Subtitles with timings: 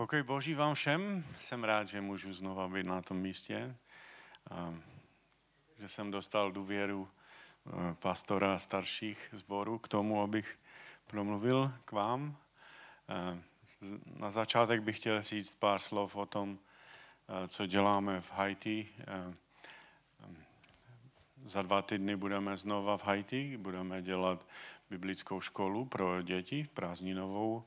[0.00, 1.24] Pokoj Boží vám všem.
[1.40, 3.76] Jsem rád, že můžu znova být na tom místě.
[5.78, 10.58] Že jsem dostal důvěru eh, pastora starších zborů k tomu, abych
[11.06, 12.36] promluvil k vám.
[13.08, 13.38] Eh,
[14.16, 18.88] na začátek bych chtěl říct pár slov o tom, eh, co děláme v Haiti.
[21.44, 24.46] Za dva týdny budeme znova v Haiti, budeme dělat
[24.90, 27.64] biblickou školu pro děti, prázdninovou.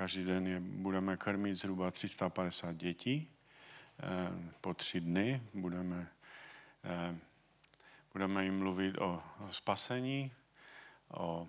[0.00, 3.28] Každý den je budeme krmit zhruba 350 dětí.
[4.02, 6.08] Eh, po tři dny budeme,
[6.84, 7.16] eh,
[8.12, 10.32] budeme jim mluvit o, spasení,
[11.12, 11.48] o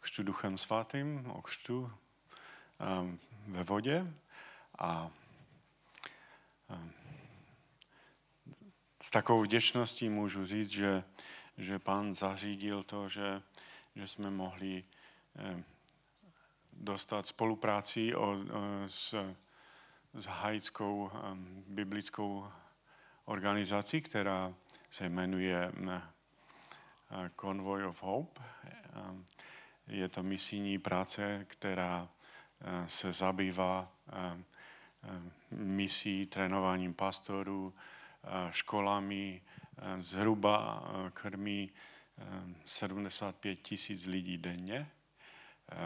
[0.00, 1.92] křtu duchem svatým, o křtu
[2.80, 4.14] eh, ve vodě
[4.78, 5.10] a
[9.02, 11.04] s takovou vděčností můžu říct, že,
[11.58, 13.42] že pán zařídil to, že,
[13.94, 14.84] že jsme mohli
[16.80, 18.36] dostat spolupráci o,
[18.86, 19.14] s,
[20.14, 22.48] s haitskou um, biblickou
[23.24, 24.54] organizací, která
[24.90, 26.02] se jmenuje um,
[27.40, 28.40] Convoy of Hope.
[29.10, 29.26] Um,
[29.86, 33.92] je to misijní práce, která uh, se zabývá
[34.32, 34.44] um,
[35.50, 39.42] misí, trénováním pastorů, uh, školami,
[39.82, 41.70] uh, zhruba krmí
[42.64, 44.90] 75 tisíc lidí denně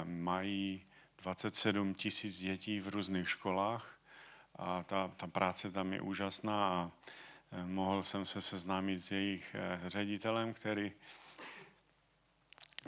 [0.05, 0.87] mají
[1.23, 4.01] 27 tisíc dětí v různých školách
[4.57, 6.91] a ta, ta práce tam je úžasná a
[7.65, 10.93] mohl jsem se seznámit s jejich eh, ředitelem, který,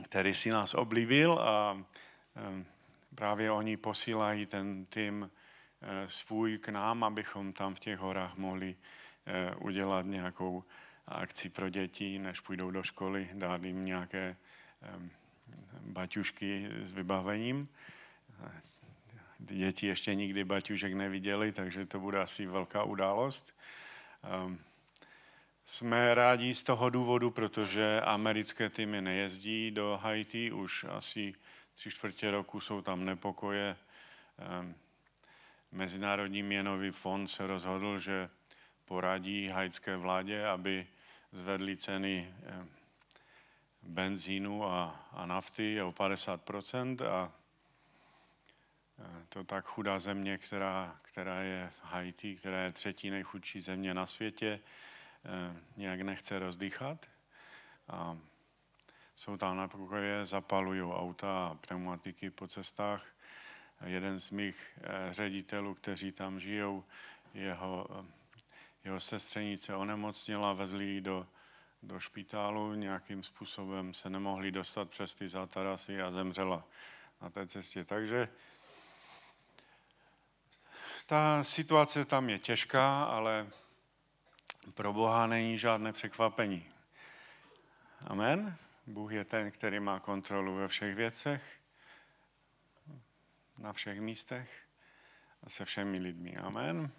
[0.04, 1.84] který si nás oblíbil a
[3.14, 5.30] právě oni posílají ten tým
[5.82, 8.76] eh, svůj k nám, abychom tam v těch horách mohli
[9.26, 10.64] eh, udělat nějakou
[11.06, 14.36] akci pro děti, než půjdou do školy, dát jim nějaké
[15.80, 17.68] baťušky s vybavením.
[19.38, 23.54] Děti ještě nikdy baťušek neviděli, takže to bude asi velká událost.
[24.22, 24.58] Ehm,
[25.64, 31.34] jsme rádi z toho důvodu, protože americké týmy nejezdí do Haiti, už asi
[31.74, 33.76] tři čtvrtě roku jsou tam nepokoje.
[34.38, 34.74] Ehm,
[35.72, 38.28] Mezinárodní měnový fond se rozhodl, že
[38.84, 40.86] poradí haitské vládě, aby
[41.32, 42.68] zvedli ceny ehm,
[43.82, 47.32] benzínu a, a nafty o 50% a
[49.28, 54.06] to tak chudá země, která, která je v Haiti, která je třetí nejchudší země na
[54.06, 54.60] světě,
[55.24, 57.06] eh, nějak nechce rozdýchat.
[57.88, 58.18] A
[59.16, 63.06] jsou tam na pokoje, zapalují auta a pneumatiky po cestách.
[63.84, 66.84] Jeden z mých eh, ředitelů, kteří tam žijou,
[67.34, 68.04] jeho, eh,
[68.84, 71.26] jeho sestřenice onemocněla, vezli ji do,
[71.82, 76.64] do špitálu, nějakým způsobem se nemohli dostat přes ty zátarasy a zemřela
[77.22, 77.84] na té cestě.
[77.84, 78.28] Takže
[81.06, 83.50] ta situace tam je těžká, ale
[84.74, 86.66] pro Boha není žádné překvapení.
[88.06, 88.56] Amen.
[88.86, 91.60] Bůh je ten, který má kontrolu ve všech věcech,
[93.58, 94.62] na všech místech
[95.42, 96.36] a se všemi lidmi.
[96.36, 96.90] Amen.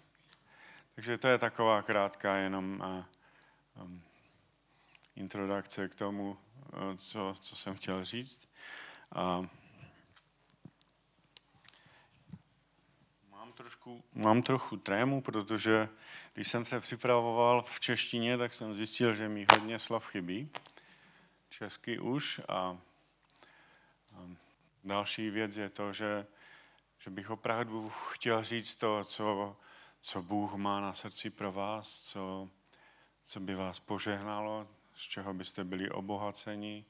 [0.94, 3.08] Takže to je taková krátká jenom a,
[3.82, 4.02] um,
[5.16, 6.38] introdukce k tomu,
[6.98, 8.48] co, co jsem chtěl říct.
[9.12, 9.48] A,
[13.54, 15.88] trošku, mám trochu trému, protože
[16.34, 20.50] když jsem se připravoval v češtině, tak jsem zjistil, že mi hodně slov chybí.
[21.50, 22.40] Česky už.
[22.48, 22.78] A, a
[24.84, 26.26] další věc je to, že,
[26.98, 29.56] že bych opravdu chtěl říct to, co,
[30.00, 32.48] co Bůh má na srdci pro vás, co,
[33.22, 34.68] co by vás požehnalo,
[35.04, 36.84] z čeho byste byli obohaceni,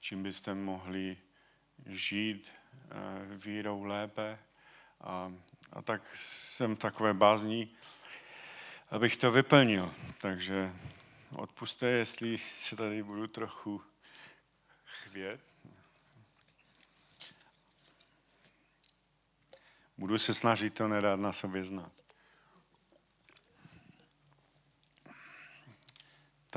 [0.00, 1.16] čím byste mohli
[1.86, 4.38] žít eh, vírou lépe.
[5.00, 5.32] A
[5.72, 7.76] a tak jsem v takové bázní,
[8.90, 9.94] abych to vyplnil.
[10.20, 10.72] Takže
[11.36, 13.82] odpuste, jestli se tady budu trochu
[14.84, 15.40] chvět.
[19.98, 21.97] Budu se snažit to nedát na sobě znát.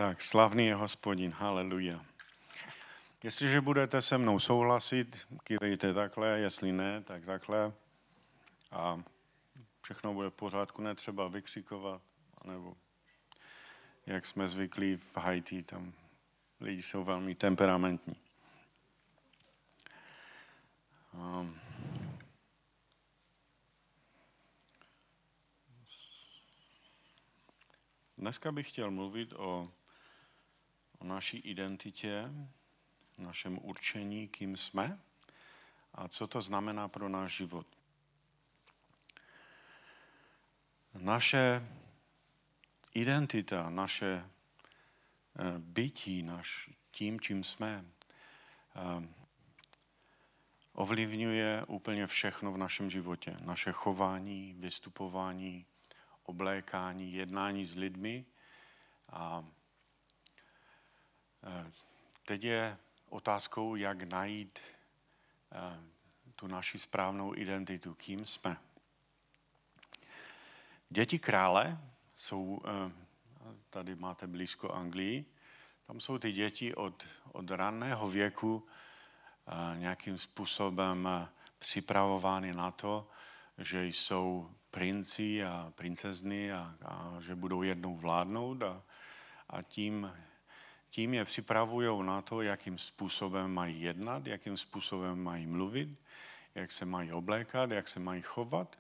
[0.02, 2.06] Tak, slavný je hospodin, haleluja.
[3.24, 7.74] Jestliže budete se mnou souhlasit, kývejte takhle, jestli ne, tak takhle
[8.72, 9.04] a
[9.82, 12.02] všechno bude v pořádku, netřeba vykřikovat,
[12.46, 12.74] nebo
[14.06, 15.94] jak jsme zvyklí v Haiti, tam
[16.60, 18.16] lidi jsou velmi temperamentní.
[21.14, 21.60] Um,
[28.18, 29.72] dneska bych chtěl mluvit o,
[31.02, 32.30] o naší identitě,
[33.18, 35.00] našem určení, kým jsme
[35.94, 37.68] a co to znamená pro náš život.
[40.94, 41.68] naše
[42.94, 47.86] identita, naše eh, bytí, naš, tím, čím jsme,
[48.76, 49.08] eh,
[50.74, 53.38] ovlivňuje úplně všechno v našem životě.
[53.42, 55.66] Naše chování, vystupování,
[56.24, 58.26] oblékání, jednání s lidmi.
[59.10, 59.46] A
[62.26, 62.78] teď je
[63.10, 64.60] otázkou, jak najít
[66.36, 68.58] tu naši správnou identitu, kým jsme.
[70.90, 71.78] Děti krále
[72.16, 72.92] jsou, eh,
[73.70, 75.26] tady máte blízko Anglii,
[75.88, 78.68] tam jsou ty děti od, od raného věku
[79.48, 81.28] eh, nějakým způsobem eh,
[81.60, 83.08] připravovány na to,
[83.58, 88.84] že jsou princi a princezny a, a že budou jednou vládnout a,
[89.50, 90.12] a tím,
[90.92, 95.90] tím je připravují na to, jakým způsobem mají jednat, jakým způsobem mají mluvit,
[96.56, 98.80] jak se mají oblékat, jak se mají chovat.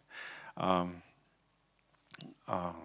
[0.57, 0.91] A,
[2.47, 2.75] a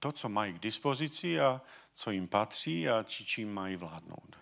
[0.00, 1.60] to, co mají k dispozici a
[1.94, 4.38] co jim patří a či, čím mají vládnout.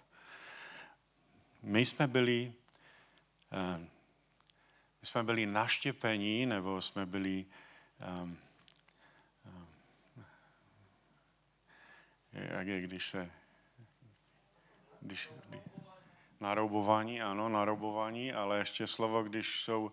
[1.62, 2.52] My jsme byli,
[3.52, 3.78] eh,
[5.00, 7.46] my jsme byli naštěpení, nebo jsme byli
[8.22, 8.38] um,
[9.46, 9.66] um,
[12.32, 13.30] jak je, když se
[15.02, 15.30] když,
[16.40, 19.92] naroubování, ano, naroubování, ale ještě slovo, když, jsou,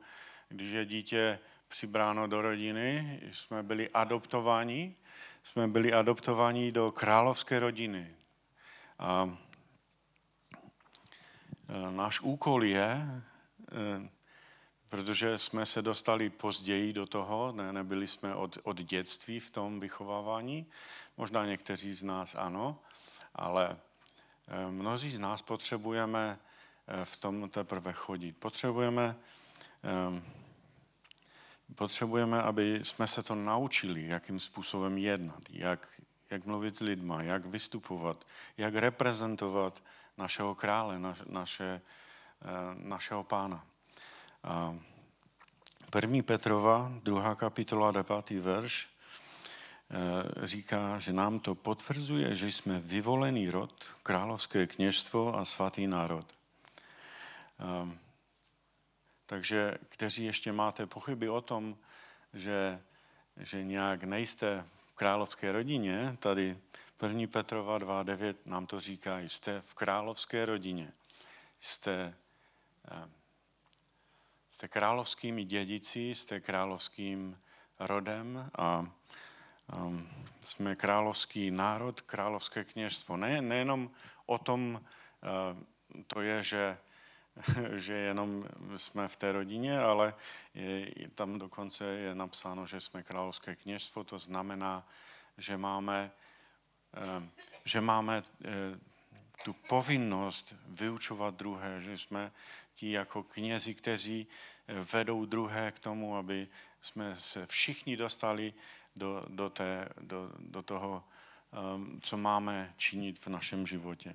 [0.50, 4.96] když je dítě přibráno do rodiny, jsme byli adoptováni,
[5.44, 8.16] jsme byli adoptováni do královské rodiny.
[9.00, 9.38] A
[11.70, 14.10] e, náš úkol je, e,
[14.90, 19.80] protože jsme se dostali později do toho, ne, nebyli jsme od, od dětství v tom
[19.80, 20.66] vychovávání,
[21.18, 22.80] možná někteří z nás ano,
[23.36, 23.78] ale
[24.70, 26.40] mnozí z nás potřebujeme
[27.04, 28.38] v tom teprve chodit.
[28.38, 29.16] Potřebujeme
[31.76, 37.46] potřebujeme, aby jsme se to naučili, jakým způsobem jednat, jak, jak mluvit s lidma, jak
[37.46, 38.26] vystupovat,
[38.58, 39.84] jak reprezentovat
[40.18, 41.82] našeho krále, naš, naše,
[42.42, 43.66] eh, našeho pána.
[44.44, 44.76] A
[45.90, 48.99] první Petrova, druhá kapitola, devátý verš, eh,
[50.44, 56.26] říká, že nám to potvrzuje, že jsme vyvolený rod, královské kněžstvo a svatý národ.
[57.82, 58.00] Um,
[59.26, 61.78] takže kteří ještě máte pochyby o tom,
[62.34, 62.82] že,
[63.38, 66.58] že nějak nejste v královské rodině, tady
[67.04, 67.28] 1.
[67.32, 70.92] Petrova 2.9 nám to říká, jste v královské rodině,
[71.60, 72.14] jste,
[72.92, 73.10] eh,
[74.50, 77.38] jste královskými dědici, jste královským
[77.80, 78.92] rodem a
[80.42, 83.18] jsme královský národ, královské kněžstvo.
[83.18, 83.92] Ne, nejenom
[84.26, 86.78] o tom uh, to je, že
[87.76, 88.46] že jenom
[88.78, 90.14] jsme v té rodině, ale
[90.54, 94.88] je, tam dokonce je napsáno, že jsme královské kněžstvo, to znamená,
[95.38, 96.12] že máme,
[96.94, 97.30] eh,
[97.66, 98.50] že máme eh,
[99.44, 102.32] tu povinnost vyučovat druhé, že jsme
[102.74, 104.28] ti jako knězi, kteří
[104.68, 106.48] eh, vedou druhé k tomu, aby
[106.82, 108.54] jsme se všichni dostali
[109.00, 111.04] do, do, té, do, do toho,
[112.02, 114.14] co máme činit v našem životě.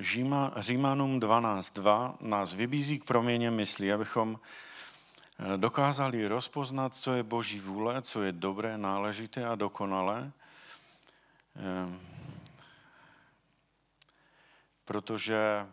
[0.00, 4.40] Říma, Římanům 12.2 nás vybízí k proměně mysli, abychom
[5.38, 10.32] eh, dokázali rozpoznat, co je Boží vůle, co je dobré, náležité a dokonalé.
[11.56, 11.98] Eh,
[14.84, 15.66] protože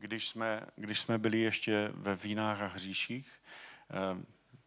[0.00, 3.32] když jsme, když jsme byli ještě ve vínách a hříších,
[3.90, 4.24] eh,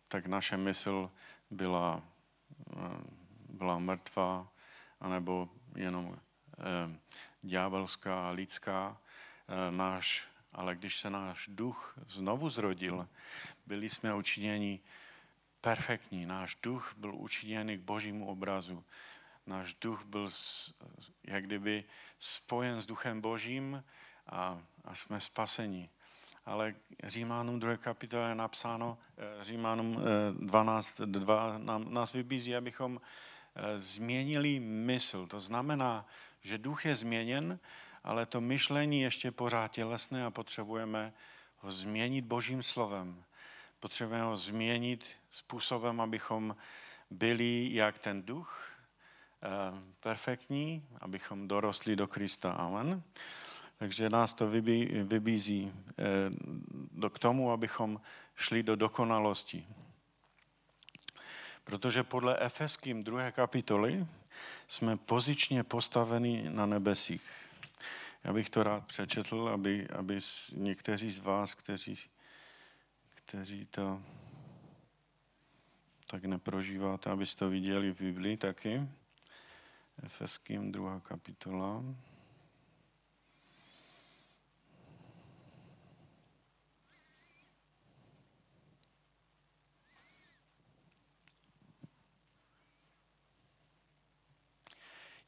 [0.08, 1.12] tak naše mysl
[1.50, 2.04] byla
[3.50, 4.48] byla mrtvá,
[5.00, 7.00] anebo jenom eh,
[7.42, 8.98] ďábelská, lidská.
[9.48, 10.24] Eh, náš,
[10.54, 13.08] ale když se náš duch znovu zrodil,
[13.66, 14.80] byli jsme učiněni
[15.62, 16.26] perfektní.
[16.26, 18.84] Náš duch byl učiněný k božímu obrazu.
[19.46, 20.30] Náš duch byl
[21.24, 21.84] jak kdyby
[22.20, 23.84] spojen s duchem božím
[24.30, 25.90] a, a jsme spaseni.
[26.46, 27.78] Ale Římanům 2.
[27.78, 28.98] kapitole je napsáno,
[29.42, 30.00] Římanům
[30.40, 33.00] 12, 2 nám, nás vybízí, abychom
[33.56, 35.28] Eh, změnili mysl.
[35.28, 36.06] To znamená,
[36.42, 37.60] že duch je změněn,
[38.04, 41.14] ale to myšlení ještě pořád tělesné a potřebujeme
[41.58, 43.24] ho změnit božím slovem.
[43.80, 46.56] Potřebujeme ho změnit způsobem, abychom
[47.10, 48.72] byli jak ten duch,
[49.44, 49.48] eh,
[50.00, 52.52] perfektní, abychom dorostli do Krista.
[52.52, 53.04] Amen.
[53.84, 54.50] Takže nás to
[55.04, 55.72] vybízí
[57.04, 58.02] eh, k tomu, abychom
[58.36, 59.68] šli do dokonalosti.
[61.64, 63.32] Protože podle Efeským 2.
[63.32, 64.08] kapitoly
[64.68, 67.32] jsme pozičně postaveni na nebesích.
[68.24, 70.20] Já bych to rád přečetl, aby, aby
[70.56, 72.00] někteří z vás, kteří,
[73.16, 74.02] kteří to
[76.08, 78.88] tak neprožíváte, abyste to viděli v Biblii taky.
[80.04, 81.84] Efeským druhá kapitola.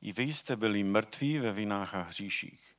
[0.05, 2.75] I vy jste byli mrtví ve vinách a hříších.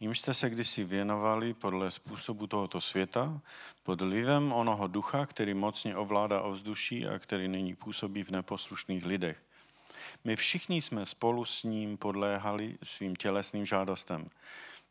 [0.00, 3.40] Jim jste se kdysi věnovali podle způsobu tohoto světa,
[3.82, 9.42] pod vlivem onoho ducha, který mocně ovládá ovzduší a který nyní působí v neposlušných lidech.
[10.24, 14.30] My všichni jsme spolu s ním podléhali svým tělesným žádostem.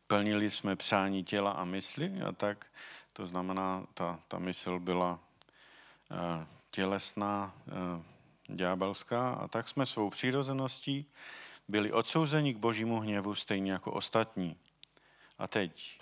[0.06, 2.66] Plnili jsme přání těla a mysli a tak,
[3.12, 5.18] to znamená, ta, ta mysl byla
[6.10, 6.18] uh,
[6.70, 11.06] tělesná, uh, ďábelská a tak jsme svou přirozeností
[11.68, 14.56] byli odsouzeni k božímu hněvu stejně jako ostatní.
[15.38, 16.00] A teď.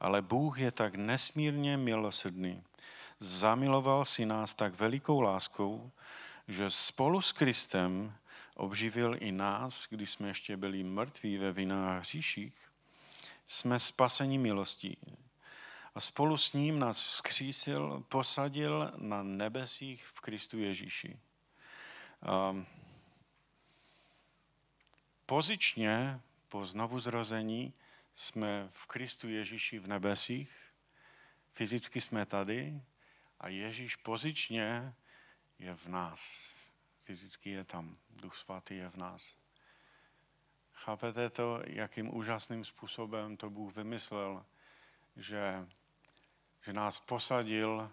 [0.00, 2.62] Ale Bůh je tak nesmírně milosrdný.
[3.20, 5.90] Zamiloval si nás tak velikou láskou,
[6.48, 8.14] že spolu s Kristem
[8.54, 12.54] obživil i nás, když jsme ještě byli mrtví ve vinách hříších.
[13.48, 14.96] Jsme spaseni milostí.
[15.94, 21.18] A spolu s ním nás vzkřísil, posadil na nebesích v Kristu Ježíši.
[22.50, 22.66] Um,
[25.28, 27.74] pozičně po znovuzrození
[28.16, 30.56] jsme v Kristu Ježíši v nebesích,
[31.52, 32.82] fyzicky jsme tady
[33.40, 34.94] a Ježíš pozičně
[35.58, 36.50] je v nás.
[37.04, 39.34] Fyzicky je tam, Duch Svatý je v nás.
[40.72, 44.46] Chápete to, jakým úžasným způsobem to Bůh vymyslel,
[45.16, 45.68] že,
[46.64, 47.92] že nás posadil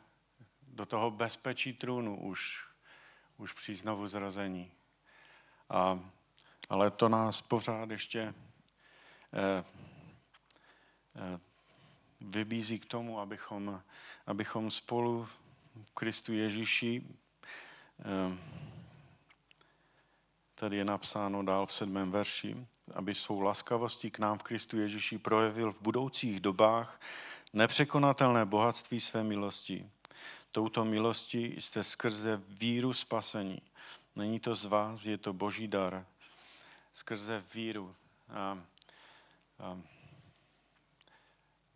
[0.62, 2.68] do toho bezpečí trůnu už,
[3.38, 4.72] už při znovu zrození.
[5.70, 6.12] A
[6.70, 8.34] ale to nás pořád ještě
[9.34, 9.64] eh,
[11.16, 11.40] eh,
[12.22, 13.82] vybízí k tomu, abychom,
[14.28, 15.40] abychom spolu v
[15.94, 17.04] Kristu Ježíši,
[18.00, 18.38] eh,
[20.56, 25.18] tady je napsáno dál v sedmém verši, aby svou laskavostí k nám v Kristu Ježíši
[25.18, 27.02] projevil v budoucích dobách
[27.54, 29.90] nepřekonatelné bohatství své milosti.
[30.52, 33.62] Touto milosti jste skrze víru spasení.
[34.16, 36.06] Není to z vás, je to boží dar
[36.96, 37.96] skrze víru.
[38.30, 38.64] A,
[39.60, 39.82] a,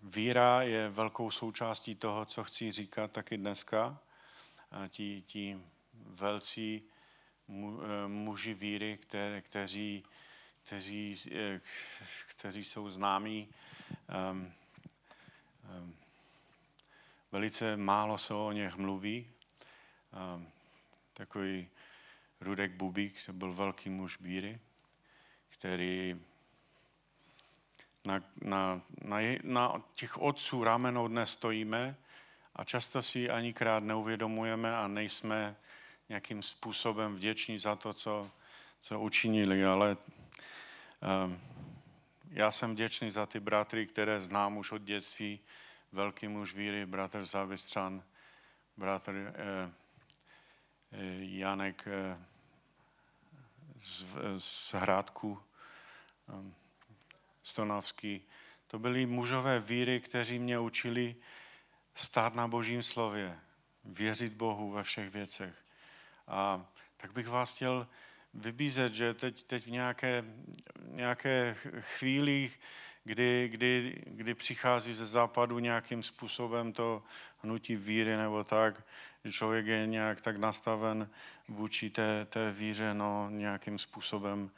[0.01, 3.99] víra je velkou součástí toho, co chci říkat taky dneska.
[4.71, 5.61] A ti, ti
[5.93, 6.83] velcí
[7.47, 10.03] mu, e, muži víry, které, kteří,
[10.63, 11.61] kteří, e,
[12.27, 13.49] kteří jsou známí,
[14.31, 14.53] um,
[15.79, 15.95] um,
[17.31, 19.31] velice málo se o něch mluví.
[20.35, 20.47] Um,
[21.13, 21.69] takový
[22.41, 24.59] Rudek Bubík, to byl velký muž víry
[25.59, 26.19] který
[28.05, 31.95] na, na, na, na těch otců ramenou dnes stojíme
[32.55, 35.55] a často si ani krát neuvědomujeme a nejsme
[36.09, 38.31] nějakým způsobem vděční za to, co,
[38.79, 39.97] co učinili, ale
[41.25, 41.39] um,
[42.31, 45.39] já jsem vděčný za ty bratry, které znám už od dětství,
[45.91, 48.03] velký muž víry, bratr Zavistřan,
[48.77, 49.71] bratr eh,
[50.91, 52.17] eh, Janek eh,
[53.79, 54.05] z,
[54.37, 55.39] z Hrádku,
[57.43, 58.21] Stonavský.
[58.67, 61.15] To byli mužové víry, kteří mě učili
[61.93, 63.39] stát na božím slově,
[63.83, 65.55] věřit Bohu ve všech věcech.
[66.27, 66.65] A
[66.97, 67.87] tak bych vás chtěl
[68.33, 70.23] vybízet, že teď, teď v nějaké,
[70.85, 72.51] nějaké chvíli,
[73.03, 77.03] kdy, kdy, kdy přichází ze západu nějakým způsobem to
[77.43, 78.83] hnutí víry nebo tak,
[79.25, 81.09] že člověk je nějak tak nastaven
[81.47, 84.51] vůči té, té víře, no nějakým způsobem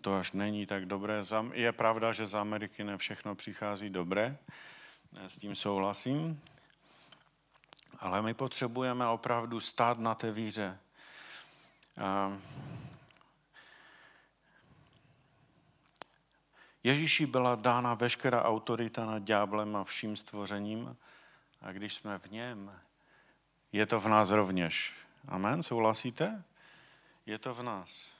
[0.00, 1.22] to až není tak dobré.
[1.52, 4.36] Je pravda, že z Ameriky ne všechno přichází dobré,
[5.16, 6.40] eh, s tím souhlasím,
[7.98, 10.78] ale my potřebujeme opravdu stát na té víře.
[11.98, 12.38] Eh,
[16.84, 20.96] Ježíši byla dána veškerá autorita nad ďáblem a vším stvořením
[21.60, 22.80] a když jsme v něm,
[23.72, 24.92] je to v nás rovněž.
[25.28, 26.44] Amen, souhlasíte?
[27.26, 28.17] Je to v nás.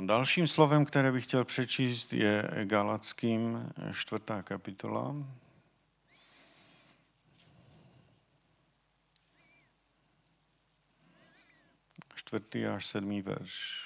[0.00, 5.14] Dalším slovem, které bych chtěl přečíst, je Galackým čtvrtá kapitola.
[12.14, 13.84] Čtvrtý až sedmý verš.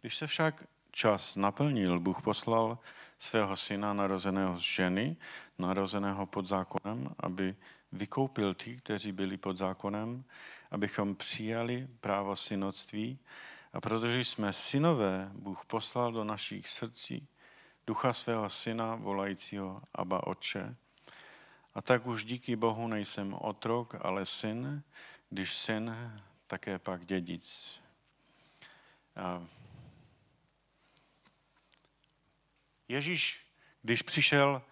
[0.00, 2.78] Když se však čas naplnil, Bůh poslal
[3.18, 5.16] svého syna narozeného z ženy,
[5.58, 7.56] narozeného pod zákonem, aby
[7.92, 10.24] vykoupil ty, kteří byli pod zákonem,
[10.70, 13.18] abychom přijali právo synoctví.
[13.72, 17.28] A protože jsme synové, Bůh poslal do našich srdcí
[17.86, 20.76] ducha svého syna, volajícího Abba Otče.
[21.74, 24.82] A tak už díky Bohu nejsem otrok, ale syn,
[25.30, 26.12] když syn,
[26.46, 27.80] také pak dědic.
[32.88, 33.46] Ježíš,
[33.82, 34.62] když přišel,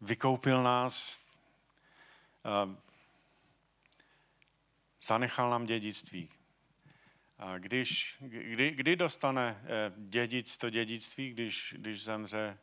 [0.00, 1.20] vykoupil nás,
[5.02, 6.28] zanechal nám dědictví.
[7.38, 12.58] A když, kdy, kdy dostane eh, dědic to dědictví, když, když zemře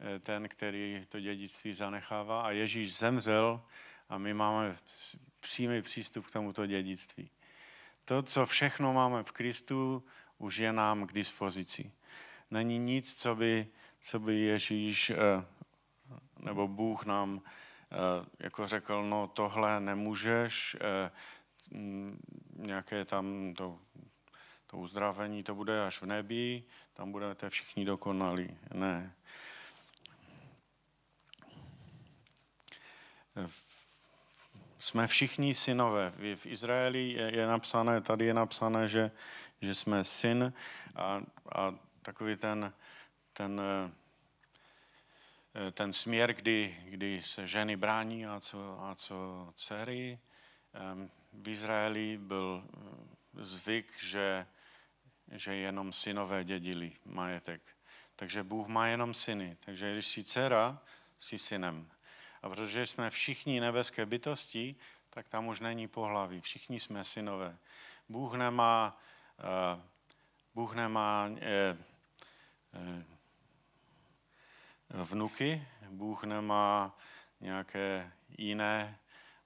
[0.00, 2.42] eh, ten, který to dědictví zanechává?
[2.42, 3.62] A Ježíš zemřel
[4.08, 4.76] a my máme
[5.40, 7.30] přímý přístup k tomuto dědictví.
[8.04, 10.04] To, co všechno máme v Kristu,
[10.38, 11.92] už je nám k dispozici.
[12.50, 13.66] Není nic, co by,
[14.00, 15.16] co by Ježíš eh,
[16.38, 17.42] nebo Bůh nám
[18.38, 20.76] jako řekl, no tohle nemůžeš,
[22.56, 23.78] nějaké tam to
[24.70, 28.58] to uzdravení to bude až v nebi, tam budete všichni dokonalí.
[28.74, 29.14] Ne.
[34.78, 36.12] Jsme všichni synové.
[36.36, 39.10] V Izraeli je, je napsané, tady je napsané, že,
[39.62, 40.52] že jsme syn
[40.96, 41.22] a,
[41.54, 42.72] a takový ten,
[43.32, 43.60] ten,
[45.72, 50.18] ten směr, kdy, kdy se ženy brání a co, a co dcery.
[51.32, 52.64] V Izraeli byl
[53.34, 54.46] zvyk, že
[55.32, 57.62] že jenom synové dědili majetek.
[58.16, 59.56] Takže Bůh má jenom syny.
[59.60, 60.78] Takže když jsi dcera,
[61.18, 61.90] jsi synem.
[62.42, 64.76] A protože jsme všichni nebeské bytosti,
[65.10, 66.40] tak tam už není pohlaví.
[66.40, 67.58] Všichni jsme synové.
[68.08, 69.00] Bůh nemá,
[69.74, 69.80] uh,
[70.54, 71.36] Bůh nemá uh,
[74.94, 76.98] uh, vnuky, Bůh nemá
[77.40, 78.98] nějaké jiné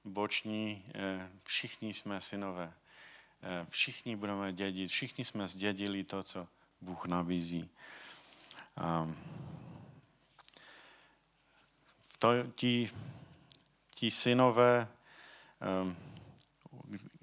[0.04, 0.84] boční,
[1.44, 2.72] všichni jsme synové.
[3.44, 6.48] Eh, všichni budeme dědit, všichni jsme zdědili to, co
[6.80, 7.70] Bůh nabízí.
[9.02, 9.16] Um,
[12.18, 12.90] to, ti,
[13.94, 14.88] ti synové,
[15.82, 15.96] um,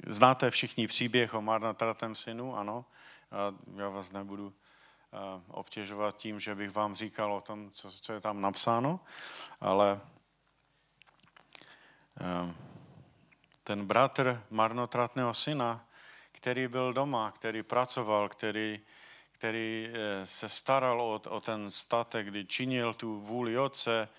[0.07, 2.85] znáte všichni příběh o marnotratém synu, ano,
[3.31, 4.53] a já vás nebudu
[5.47, 8.99] obtěžovat tím, že bych vám říkal o tom, co, co je tam napsáno,
[9.61, 10.01] ale
[12.43, 12.68] um,
[13.69, 15.85] ten bratr marnotratného syna
[16.39, 18.79] který byl doma, který pracoval, který,
[19.31, 24.09] který eh, se staral o, o ten statek, kdy činil tu vůli otce,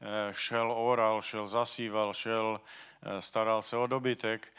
[0.00, 2.60] eh, šel oral, šel zasíval, šel,
[3.02, 4.52] eh, staral se o dobytek,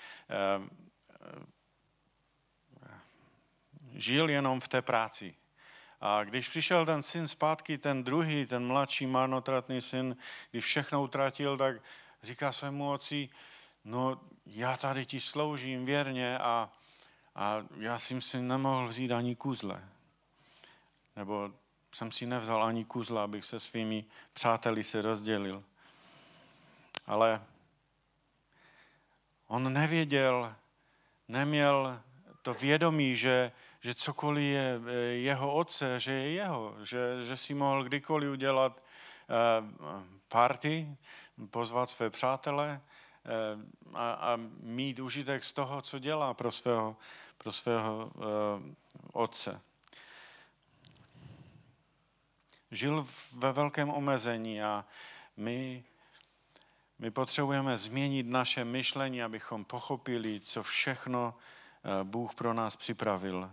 [3.93, 5.35] žil jenom v té práci.
[6.01, 10.17] A když přišel ten syn zpátky, ten druhý, ten mladší marnotratný syn,
[10.51, 11.75] když všechno utratil, tak
[12.23, 13.29] říká svému otci,
[13.85, 14.21] no
[14.53, 16.69] já tady ti sloužím věrně a,
[17.35, 19.83] a já jsem si nemohl vzít ani kuzle.
[21.15, 21.51] Nebo
[21.91, 25.63] jsem si nevzal ani kuzla, abych se svými přáteli se rozdělil.
[27.05, 27.41] Ale
[29.47, 30.55] on nevěděl,
[31.27, 32.01] neměl
[32.41, 37.53] to vědomí, že, že cokoliv je eh, jeho otce, že je jeho, že, že si
[37.53, 38.83] mohl kdykoliv udělat
[39.81, 40.97] uh, party,
[41.49, 42.81] pozvat své přátele
[43.93, 46.97] a, a mít užitek z toho, co dělá pro svého
[47.43, 48.23] pro svého uh,
[49.13, 49.61] otce.
[52.71, 54.85] Žil ve velkém omezení a
[55.37, 55.83] my,
[56.99, 63.51] my potřebujeme změnit naše myšlení, abychom pochopili, co všechno uh, Bůh pro nás připravil.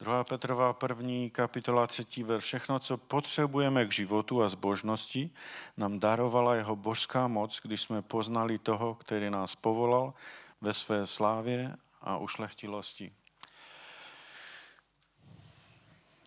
[0.00, 0.24] 2.
[0.24, 2.40] Petrova první kapitola třetí ver.
[2.40, 5.30] Všechno, co potřebujeme k životu a zbožnosti,
[5.76, 10.14] nám darovala jeho božská moc, když jsme poznali toho, který nás povolal
[10.60, 13.12] ve své slávě a ušlechtilosti.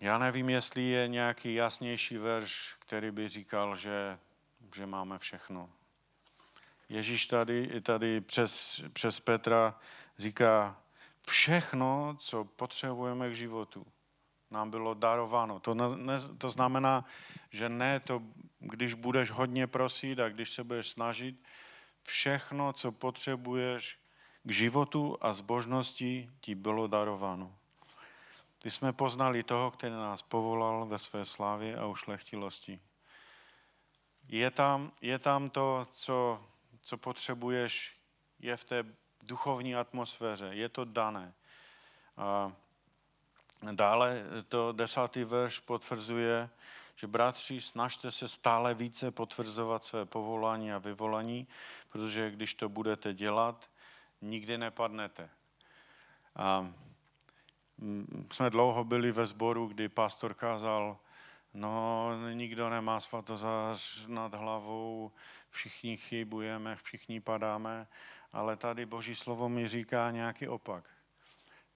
[0.01, 4.19] Já nevím, jestli je nějaký jasnější verš, který by říkal, že,
[4.75, 5.69] že máme všechno.
[6.89, 9.79] Ježíš tady, tady přes, přes Petra
[10.17, 10.82] říká,
[11.27, 13.85] všechno, co potřebujeme k životu,
[14.51, 15.59] nám bylo darováno.
[15.59, 17.05] To, ne, to znamená,
[17.49, 18.21] že ne to,
[18.59, 21.43] když budeš hodně prosit a když se budeš snažit,
[22.03, 23.99] všechno, co potřebuješ
[24.43, 27.55] k životu a zbožnosti, ti bylo darováno.
[28.59, 32.79] Ty jsme poznali toho, který nás povolal ve své slávě a ušlechtilosti.
[34.27, 36.45] Je tam, je tam to, co,
[36.81, 37.97] co potřebuješ,
[38.39, 38.83] je v té
[39.23, 41.33] duchovní atmosféře, je to dané.
[42.17, 42.51] A
[43.71, 46.49] dále to desátý verš potvrzuje,
[46.95, 51.47] že bratři, snažte se stále více potvrzovat své povolání a vyvolání,
[51.89, 53.69] protože když to budete dělat,
[54.21, 55.29] nikdy nepadnete.
[56.35, 56.73] A
[58.33, 60.97] jsme dlouho byli ve sboru, kdy pastor kázal
[61.53, 65.11] no nikdo nemá svatozář nad hlavou,
[65.49, 67.87] všichni chybujeme, všichni padáme,
[68.33, 70.89] ale tady Boží slovo mi říká nějaký opak.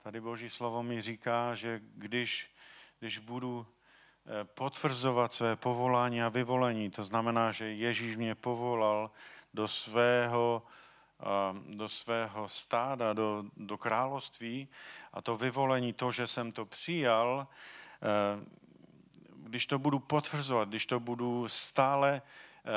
[0.04, 2.52] Tady Boží slovo mi říká, že když,
[3.00, 9.12] když budu eh, potvrzovat své povolání a vyvolení, to znamená, že Ježíš mě povolal
[9.54, 10.64] do svého,
[11.76, 14.68] do svého stáda, do, do království
[15.14, 17.48] a to vyvolení, to, že jsem to přijal,
[18.02, 18.46] eh,
[19.48, 22.72] když to budu potvrzovat, když to budu stále eh,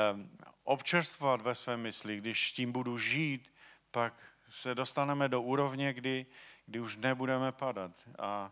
[0.63, 3.51] občerstvovat ve své mysli, když tím budu žít,
[3.91, 4.13] pak
[4.49, 6.25] se dostaneme do úrovně, kdy,
[6.65, 7.91] kdy už nebudeme padat.
[8.19, 8.51] A,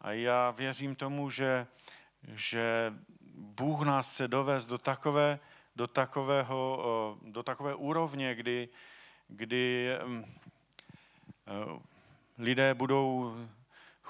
[0.00, 1.66] a já věřím tomu, že,
[2.22, 2.94] že
[3.34, 5.38] Bůh nás chce dovést do takové,
[5.76, 8.68] do takového, do takové úrovně, kdy,
[9.28, 10.24] kdy mm,
[11.46, 11.80] eh,
[12.38, 13.34] lidé budou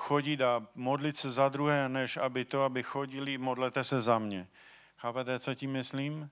[0.01, 4.49] chodit a modlit se za druhé, než aby to, aby chodili, modlete se za mě.
[4.97, 6.31] Chápete, co tím myslím?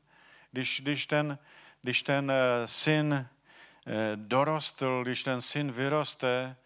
[0.53, 1.39] Když, když, ten,
[1.83, 3.27] když ten eh, syn eh,
[4.17, 6.57] dorostl, když ten syn vyroste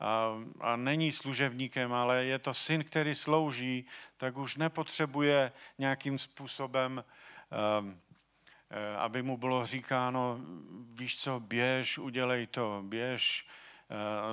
[0.00, 7.04] a, a není služebníkem, ale je to syn, který slouží, tak už nepotřebuje nějakým způsobem,
[7.50, 10.40] eh, aby mu bylo říkáno,
[10.92, 13.46] víš co, běž, udělej to, běž,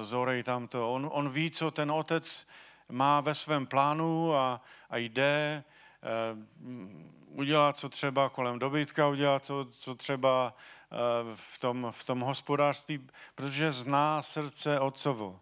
[0.01, 0.93] zorej tam to.
[0.93, 2.47] On, on ví, co ten otec
[2.89, 5.63] má ve svém plánu a, a jde,
[7.35, 10.53] udělat, co třeba kolem dobytka, udělat to, co třeba
[10.91, 10.95] eh,
[11.35, 15.39] v tom, v tom hospodářství, protože zná srdce otcovo.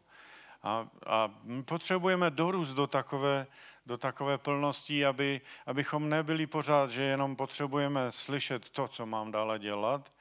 [0.64, 3.48] A, a my potřebujeme dorůst do takové,
[3.86, 9.60] do takové plnosti, aby, abychom nebyli pořád, že jenom potřebujeme slyšet to, co mám dále
[9.60, 10.12] dělat.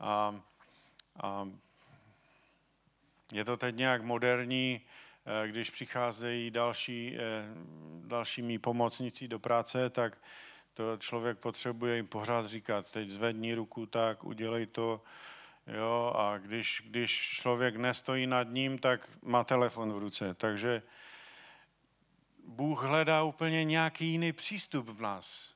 [0.00, 0.40] A,
[1.22, 1.48] a
[3.32, 7.44] je to teď nějak moderní, eh, když přicházejí další, eh,
[8.04, 10.18] další mý pomocníci do práce, tak
[10.74, 15.02] to člověk potřebuje jim pořád říkat, teď zvedni ruku tak, udělej to,
[15.66, 20.34] jo, a když, když člověk nestojí nad ním, tak má telefon v ruce.
[20.34, 20.82] Takže
[22.44, 25.51] Bůh hledá úplně nějaký jiný přístup v nás.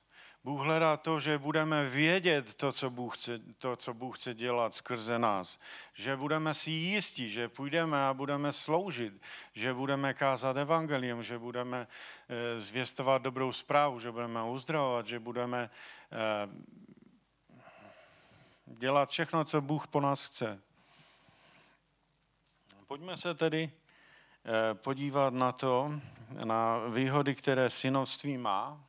[0.46, 4.74] Bůh hledá to, že budeme vědět to co, Bůh chce, to, co Bůh chce dělat
[4.74, 5.58] skrze nás.
[5.94, 11.86] Že budeme si jistí, že půjdeme a budeme sloužit, že budeme kázat evangelium, že budeme
[12.28, 15.70] eh, zvěstovat dobrou zprávu, že budeme uzdravovat, že budeme
[16.12, 16.48] eh,
[18.66, 20.60] dělat všechno, co Bůh po nás chce.
[22.86, 26.00] Pojďme se tedy eh, podívat na to,
[26.44, 28.85] na výhody, které synovství má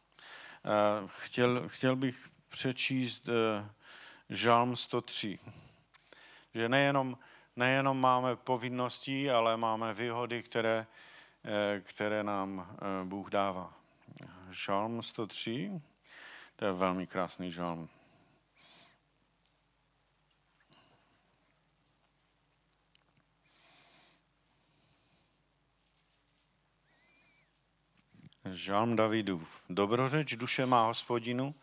[1.08, 3.70] chtěl, chtěl bych přečíst eh,
[4.30, 5.40] Žalm 103.
[6.54, 7.18] Že nejenom,
[7.56, 10.88] nejenom máme povinnosti, ale máme výhody, které,
[11.46, 13.74] eh, které nám Bůh dává.
[14.52, 15.82] Žalm 103,
[16.56, 17.90] to je velmi krásný žalm.
[28.54, 29.64] Žalm Davidův.
[29.70, 31.56] Dobrořeč duše má hospodinu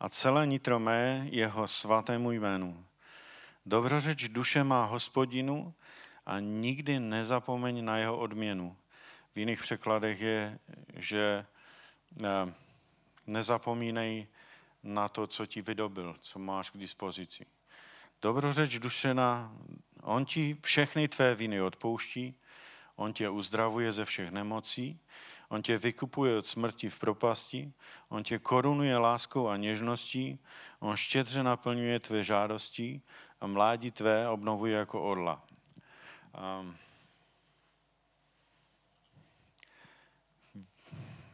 [0.00, 2.84] a celé nitro mé jeho svatému jménu.
[3.66, 5.74] Dobrořeč duše má hospodinu
[6.26, 8.76] a nikdy nezapomeň na jeho odměnu.
[9.34, 10.58] V jiných překladech je,
[10.96, 11.46] že
[12.24, 12.54] eh,
[13.26, 14.26] nezapomínej
[14.82, 17.46] na to, co ti vydobil, co máš k dispozici.
[18.22, 19.52] Dobrořeč duše na,
[20.02, 22.34] on ti všechny tvé viny odpouští,
[22.96, 25.00] on tě uzdravuje ze všech nemocí,
[25.50, 27.72] On tě vykupuje od smrti v propasti,
[28.08, 30.38] on tě korunuje láskou a něžností,
[30.78, 33.02] on štědře naplňuje tvé žádosti
[33.40, 35.42] a mládí tvé obnovuje jako orla.
[36.60, 36.76] Um,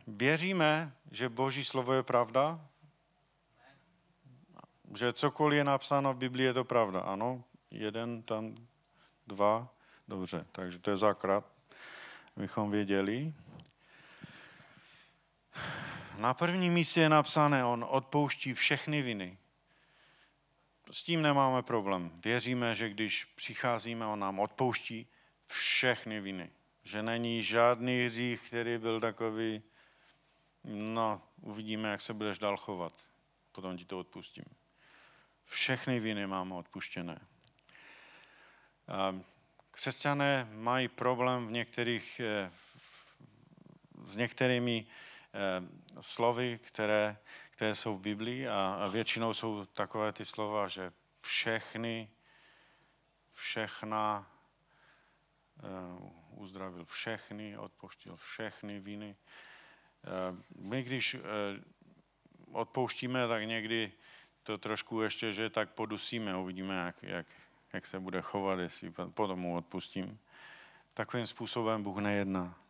[0.06, 2.60] věříme, že Boží slovo je pravda?
[4.96, 7.44] Že cokoliv je napsáno v Biblii, je to pravda, ano?
[7.70, 8.56] Jeden, tam
[9.26, 9.68] dva,
[10.08, 11.44] dobře, takže to je základ,
[12.36, 13.34] abychom věděli.
[16.16, 19.38] Na prvním místě je napsané, on odpouští všechny viny.
[20.90, 22.20] S tím nemáme problém.
[22.24, 25.06] Věříme, že když přicházíme, on nám odpouští
[25.46, 26.50] všechny viny.
[26.82, 29.62] Že není žádný hřích, který byl takový,
[30.64, 32.92] no, uvidíme, jak se budeš dál chovat.
[33.52, 34.44] Potom ti to odpustím.
[35.44, 37.20] Všechny viny máme odpuštěné.
[39.70, 42.52] Křesťané mají problém v některých, eh,
[44.04, 44.86] s některými
[46.00, 47.16] slovy, které,
[47.50, 52.10] které jsou v Biblii a, většinou jsou takové ty slova, že všechny,
[53.32, 54.30] všechna,
[55.62, 59.16] uh, uzdravil všechny, odpoštil všechny viny.
[60.32, 61.16] Uh, my když
[62.52, 63.92] odpouštíme, tak někdy
[64.42, 67.26] to trošku ještě, že tak podusíme, uvidíme, jak, jak,
[67.72, 70.18] jak se bude chovat, jestli potom mu odpustím.
[70.94, 72.65] Takovým způsobem Bůh nejedná.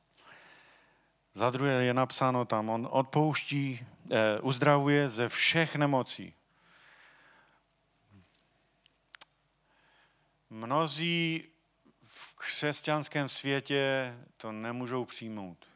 [1.37, 6.35] Za druhé je napsáno tam, on odpouští, eh, uzdravuje ze všech nemocí.
[10.51, 11.49] Mnozí
[12.05, 15.67] v křesťanském světě to nemůžou přijmout.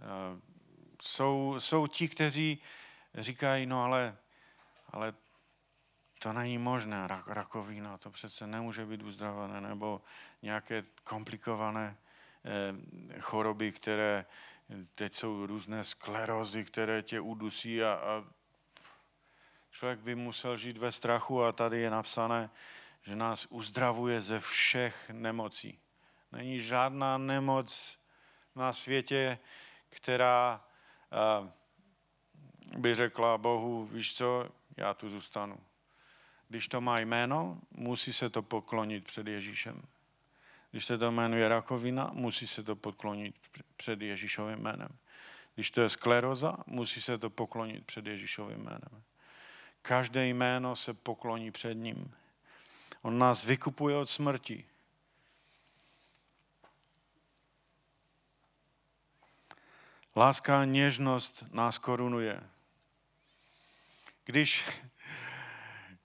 [0.00, 0.40] Eh,
[1.02, 2.62] jsou, jsou ti, kteří
[3.14, 4.16] říkají, no ale,
[4.88, 5.14] ale
[6.18, 10.00] to není možné, rak, rakovina, to přece nemůže být uzdravené, nebo
[10.42, 11.96] nějaké komplikované
[13.20, 14.26] choroby, které
[14.94, 18.24] teď jsou různé sklerózy, které tě udusí a, a
[19.70, 22.50] člověk by musel žít ve strachu a tady je napsané,
[23.02, 25.78] že nás uzdravuje ze všech nemocí.
[26.32, 27.98] Není žádná nemoc
[28.54, 29.38] na světě,
[29.88, 30.64] která
[32.76, 35.60] by řekla Bohu, víš co, já tu zůstanu.
[36.48, 39.82] Když to má jméno, musí se to poklonit před Ježíšem.
[40.70, 43.34] Když se to jmenuje rakovina, musí se to poklonit
[43.76, 44.98] před Ježíšovým jménem.
[45.54, 49.02] Když to je skleroza, musí se to poklonit před Ježíšovým jménem.
[49.82, 52.14] Každé jméno se pokloní před ním.
[53.02, 54.64] On nás vykupuje od smrti.
[60.16, 62.40] Láska a něžnost nás korunuje.
[64.24, 64.68] Když,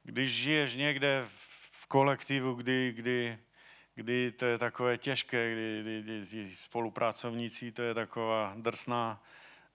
[0.03, 1.27] když žiješ někde
[1.71, 3.39] v kolektivu, kdy, kdy,
[3.95, 9.23] kdy to je takové těžké, kdy, kdy, kdy spolupracovníci, to je taková drsná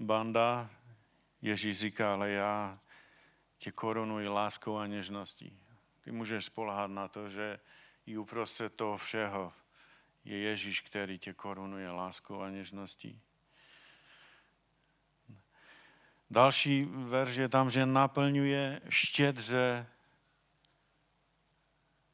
[0.00, 0.70] banda,
[1.42, 2.78] Ježíš říká, ale já
[3.58, 5.58] tě korunuji láskou a něžností.
[6.00, 7.60] Ty můžeš spolehat na to, že
[8.06, 9.52] i uprostřed toho všeho
[10.24, 13.20] je Ježíš, který tě korunuje láskou a něžností.
[16.30, 19.86] Další verš je tam, že naplňuje štědře,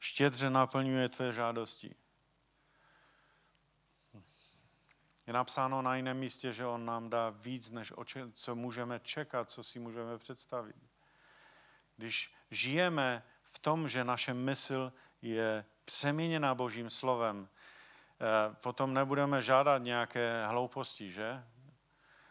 [0.04, 1.94] štědře naplňuje tvé žádosti.
[5.26, 7.92] Je napsáno na jiném místě, že on nám dá víc, než
[8.32, 10.76] co můžeme čekat, co si můžeme představit.
[11.96, 19.82] Když žijeme v tom, že naše mysl je přeměněna Božím slovem, eh, potom nebudeme žádat
[19.82, 21.44] nějaké hlouposti, že?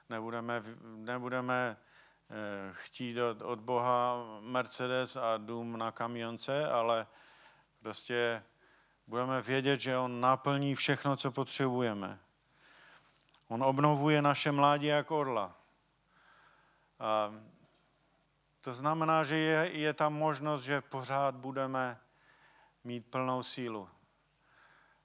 [0.10, 7.08] Nebudeme, nebudeme eh, chtít od, od Boha Mercedes a dům na kamionce, ale
[7.84, 8.44] prostě
[9.08, 12.20] budeme vědět, že On naplní všechno, co potřebujeme.
[13.48, 15.56] On obnovuje naše mládí jako orla.
[17.00, 17.34] A
[18.62, 22.00] to znamená, že je, je tam možnost, že pořád budeme
[22.84, 23.90] mít plnou sílu.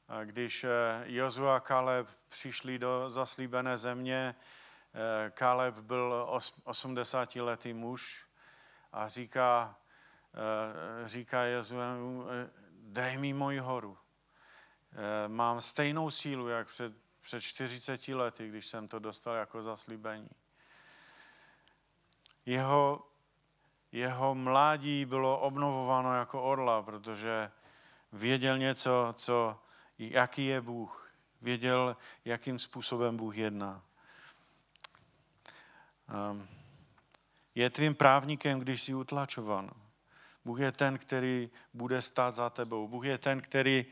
[0.08, 0.68] A když eh,
[1.04, 6.26] Jozu a Kaleb přišli do zaslíbené země, eh, Kaleb byl
[6.64, 8.26] 80-letý muž
[8.92, 9.76] a říká,
[10.34, 12.26] eh, říká Jozuemu,
[12.88, 13.98] dej mi moji horu.
[15.26, 20.30] Mám stejnou sílu, jak před, před 40 lety, když jsem to dostal jako zaslíbení.
[22.46, 23.08] Jeho
[23.92, 27.50] jeho mládí bylo obnovováno jako orla, protože
[28.12, 29.58] věděl něco, co,
[29.98, 31.12] jaký je Bůh.
[31.42, 33.82] Věděl, jakým způsobem Bůh jedná.
[36.30, 36.48] Um,
[37.54, 39.70] je tvým právníkem, když jsi utlačovan.
[40.48, 42.88] Bůh je ten, který bude stát za tebou.
[42.88, 43.86] Bůh je ten, který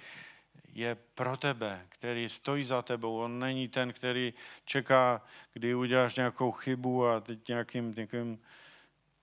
[0.73, 3.19] je pro tebe, který stojí za tebou.
[3.19, 8.39] On není ten, který čeká, kdy uděláš nějakou chybu a teď nějakým, nějakým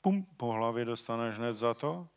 [0.02, 2.08] pum, po hlavě dostaneš hned za to.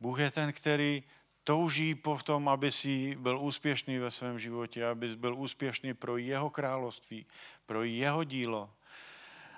[0.00, 1.02] Bůh je ten, který
[1.44, 6.50] touží po tom, aby si byl úspěšný ve svém životě, aby byl úspěšný pro jeho
[6.50, 7.26] království,
[7.66, 8.70] pro jeho dílo.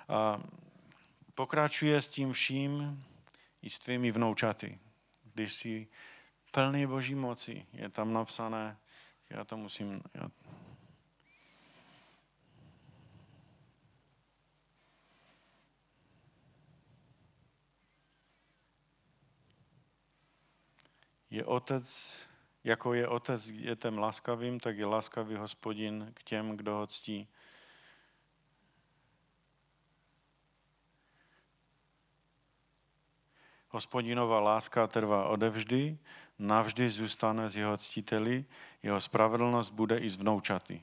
[0.08, 0.42] A
[1.34, 3.04] pokračuje s tím vším
[3.62, 4.78] i s tvými vnoučaty.
[5.38, 5.88] Když jsi
[6.50, 8.78] plný boží moci, je tam napsané,
[9.30, 10.30] já to musím, já
[21.30, 22.16] je otec,
[22.64, 27.28] jako je otec dětem laskavým, tak je laskavý hospodin k těm, kdo ho ctí.
[33.78, 35.98] Hospodinová láska trvá odevždy,
[36.38, 38.44] navždy zůstane z jeho ctiteli,
[38.82, 40.82] jeho spravedlnost bude i z vnoučaty.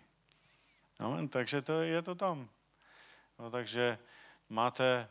[0.99, 2.47] No, takže to je to tam.
[3.39, 3.97] No, takže
[4.49, 5.07] máte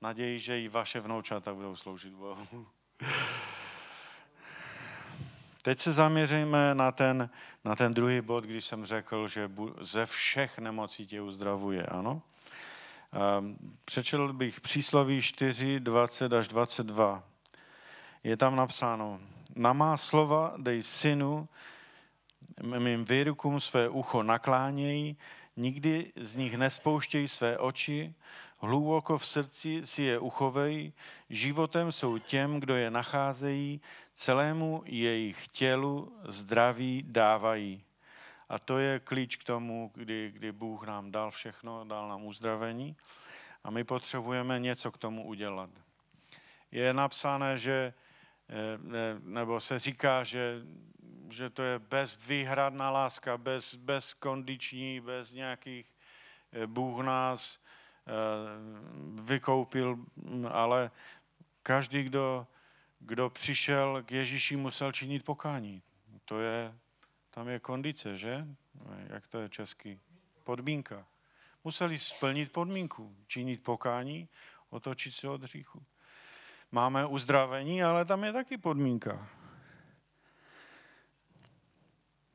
[0.00, 2.66] naději, že i vaše vnoučata budou sloužit Bohu.
[5.62, 7.30] Teď se zaměříme na ten,
[7.64, 11.86] na ten druhý bod, když jsem řekl, že ze všech nemocí tě uzdravuje.
[11.86, 12.22] Ano?
[13.84, 17.22] Přečetl bych přísloví 4, 20 až 22.
[18.24, 19.20] Je tam napsáno,
[19.56, 21.48] na má slova dej synu,
[22.78, 25.16] mým výrukům své ucho naklánějí,
[25.56, 28.14] nikdy z nich nespouštějí své oči,
[28.58, 30.92] hluboko v srdci si je uchovej,
[31.30, 33.80] životem jsou těm, kdo je nacházejí,
[34.14, 37.84] celému jejich tělu zdraví dávají.
[38.48, 42.96] A to je klíč k tomu, kdy, kdy Bůh nám dal všechno, dal nám uzdravení
[43.64, 45.70] a my potřebujeme něco k tomu udělat.
[46.70, 47.94] Je napsané, že,
[48.48, 48.54] eh,
[49.22, 50.62] nebo se říká, že,
[51.30, 53.38] že to je bezvýhradná láska,
[53.76, 55.92] bez, kondiční, bez nějakých,
[56.52, 57.58] eh, Bůh nás
[58.06, 58.12] eh,
[59.22, 59.98] vykoupil,
[60.50, 60.90] ale
[61.62, 62.46] každý, kdo,
[62.98, 65.82] kdo přišel k Ježíši, musel činit pokání.
[66.24, 66.74] To je
[67.34, 68.46] tam je kondice, že?
[69.06, 70.00] Jak to je český?
[70.44, 71.06] Podmínka.
[71.64, 74.28] Museli splnit podmínku, činit pokání,
[74.70, 75.82] otočit se od hříchu.
[76.72, 79.28] Máme uzdravení, ale tam je taky podmínka.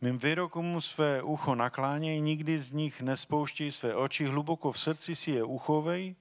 [0.02, 5.32] Mým výrokům své ucho nakláněj, nikdy z nich nespouštěj své oči, hluboko v srdci si
[5.32, 6.16] je uchovej,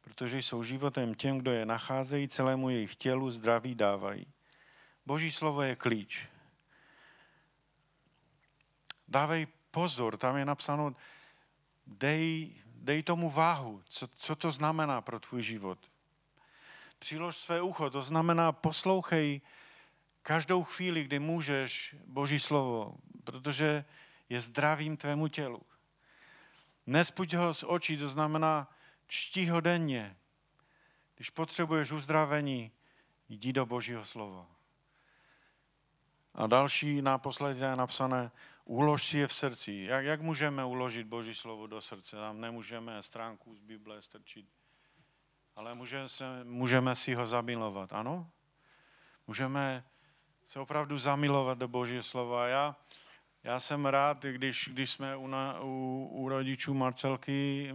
[0.00, 4.26] protože jsou životem těm, kdo je nacházejí, celému jejich tělu zdraví dávají.
[5.06, 6.28] Boží slovo je klíč
[9.08, 10.94] dávej pozor, tam je napsáno,
[11.86, 15.78] dej, dej tomu váhu, co, co to znamená pro tvůj život.
[16.98, 19.40] Přilož své ucho, to znamená poslouchej
[20.22, 23.84] každou chvíli, kdy můžeš Boží slovo, protože
[24.28, 25.62] je zdravým tvému tělu.
[26.86, 28.68] Nespuď ho z očí, to znamená
[29.06, 30.16] čtí ho denně.
[31.16, 32.72] Když potřebuješ uzdravení,
[33.28, 34.46] jdi do Božího slova.
[36.34, 38.30] A další náposledy je napsané,
[38.66, 39.72] Ulož si je v srdci.
[39.72, 42.16] Jak, jak můžeme uložit Boží slovo do srdce?
[42.16, 44.46] Tam nemůžeme stránku z Bible strčit.
[45.56, 48.30] Ale můžeme, se, můžeme si ho zamilovat, ano?
[49.26, 49.84] Můžeme
[50.44, 52.46] se opravdu zamilovat do Božího slova.
[52.46, 52.76] Já,
[53.44, 57.74] já jsem rád, když, když jsme u, na, u, u rodičů Marcelky,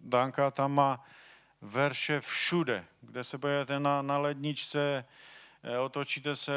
[0.00, 1.04] Danka tam má
[1.60, 5.04] verše všude, kde se pojete na, na ledničce,
[5.62, 6.52] eh, otočíte se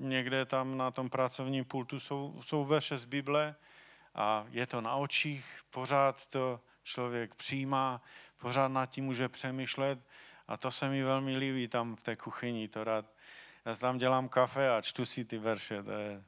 [0.00, 3.54] někde tam na tom pracovním pultu jsou, jsou verše z Bible
[4.14, 8.02] a je to na očích, pořád to člověk přijímá,
[8.38, 9.98] pořád nad tím může přemýšlet
[10.48, 13.06] a to se mi velmi líbí tam v té kuchyni, to rád.
[13.64, 16.22] Já tam dělám kafe a čtu si ty verše, to je,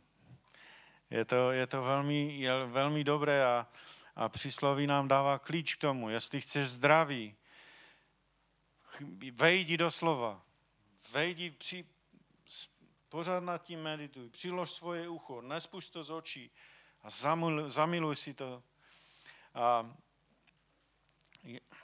[1.10, 3.66] je to, je to velmi, je velmi dobré a,
[4.16, 6.08] a přísloví nám dává klíč k tomu.
[6.08, 7.34] Jestli chceš zdraví,
[9.32, 10.42] vejdi do slova,
[11.12, 11.84] vejdi, při,
[13.12, 14.28] Pořád nad tím medituj.
[14.28, 16.50] Přilož svoje ucho, nespušť to z očí
[17.02, 18.62] a zamiluj, zamiluj si to.
[19.54, 19.96] A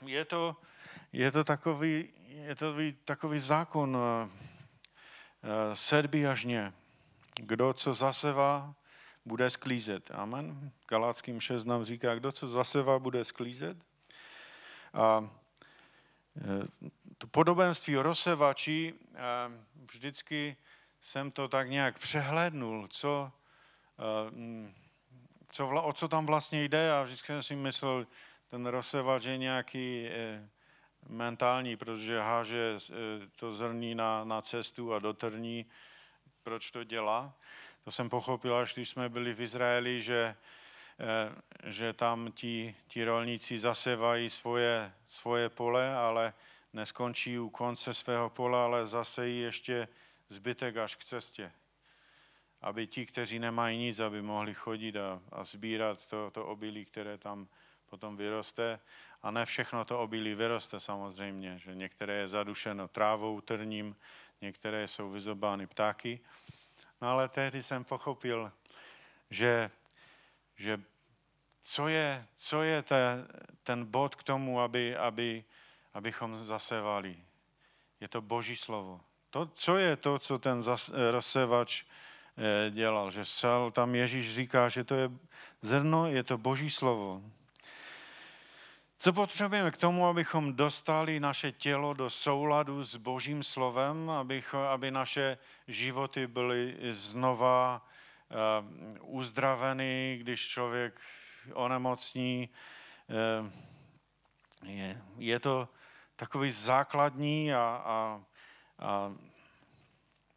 [0.01, 0.57] je to,
[1.13, 4.29] je to takový, je to takový zákon uh,
[5.73, 6.73] sedby a žně.
[7.35, 8.75] Kdo co zasevá,
[9.25, 10.11] bude sklízet.
[10.11, 10.71] Amen.
[10.87, 13.77] Galáckým 6 nám říká, kdo co zasevá, bude sklízet.
[14.93, 15.29] A
[16.37, 18.93] eh, to podobenství o rozsevači
[19.91, 20.57] vždycky
[21.01, 23.31] jsem to tak nějak přehlédnul, co,
[23.99, 24.73] eh,
[25.49, 28.07] co, o co tam vlastně jde a vždycky jsem si myslel,
[28.47, 30.49] ten rozsevač je nějaký eh,
[31.07, 32.93] mentální, protože háže eh,
[33.35, 35.65] to zrní na, na cestu a dotrní,
[36.43, 37.33] proč to dělá.
[37.83, 40.35] To jsem pochopil, až když jsme byli v Izraeli, že,
[41.63, 46.33] že tam ti, ti rolníci zasevají svoje, svoje pole, ale
[46.73, 49.87] neskončí u konce svého pole, ale zasejí ještě
[50.29, 51.51] zbytek až k cestě.
[52.61, 57.17] Aby ti, kteří nemají nic, aby mohli chodit a, a sbírat to, to obilí, které
[57.17, 57.47] tam
[57.89, 58.79] potom vyroste.
[59.23, 63.95] A ne všechno to obilí vyroste samozřejmě, že některé je zadušeno trávou, trním,
[64.41, 66.19] některé jsou vyzobány ptáky.
[67.01, 68.51] No ale tehdy jsem pochopil,
[69.29, 69.71] že,
[70.55, 70.81] že
[71.61, 73.27] co je, co je te,
[73.63, 75.43] ten bod k tomu, aby, aby,
[75.93, 77.17] abychom zasevali.
[77.99, 79.01] Je to Boží slovo.
[79.29, 84.69] To, co je to, co ten eh, rozsevač eh, dělal, že sal, tam Ježíš říká,
[84.69, 85.11] že to je
[85.61, 87.21] zrno, je to boží slovo.
[88.97, 94.91] Co potřebujeme k tomu, abychom dostali naše tělo do souladu s božím slovem, aby, aby
[94.91, 100.99] naše životy byly znova uh, uzdraveny, když člověk
[101.53, 102.49] onemocní.
[103.07, 103.47] Uh,
[104.69, 105.69] je, je to
[106.15, 108.21] takový základní a, a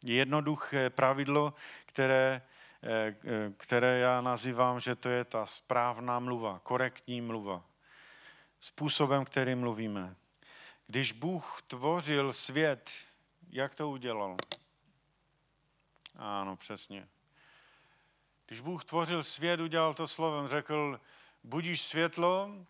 [0.03, 1.53] jednoduché pravidlo,
[1.85, 2.41] které,
[2.83, 3.15] eh,
[3.57, 7.63] které já nazývám, že to je ta správná mluva, korektní mluva.
[8.59, 10.15] způsobem, který mluvíme.
[10.87, 12.89] Když Bůh tvořil svět,
[13.49, 14.37] jak to udělal?
[16.15, 17.07] Ano, přesně.
[18.45, 20.99] Když Bůh tvořil svět, udělal to slovem, řekl,
[21.43, 22.65] budíš světlo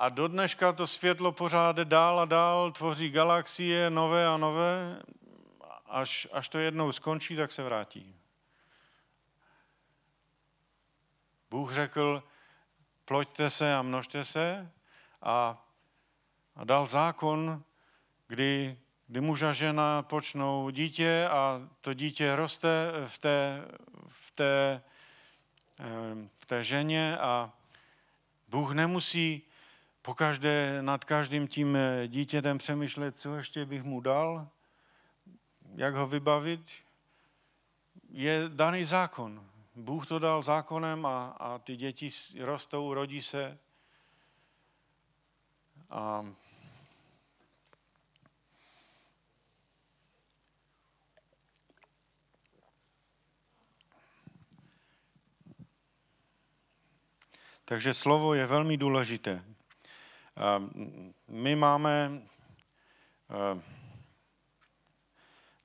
[0.00, 5.02] a do dneška to světlo pořád dál a dál, tvoří galaxie nové a nové,
[5.86, 8.16] až, až to jednou skončí, tak se vrátí.
[11.50, 12.22] Bůh řekl,
[13.04, 14.72] ploďte se a množte se
[15.22, 15.66] a,
[16.56, 17.62] a dal zákon,
[18.26, 23.64] kdy, kdy muž a žena počnou dítě a to dítě roste v té,
[24.08, 24.82] v té,
[26.38, 27.52] v té ženě a
[28.48, 29.49] Bůh nemusí
[30.02, 34.48] pokaždé nad každým tím dítětem přemýšlet, co ještě bych mu dal,
[35.74, 36.70] jak ho vybavit.
[38.08, 39.46] Je daný zákon.
[39.76, 42.08] Bůh to dal zákonem a, a ty děti
[42.40, 43.58] rostou, rodí se.
[45.90, 46.26] A
[57.70, 59.44] Takže slovo je velmi důležité.
[61.28, 62.22] My máme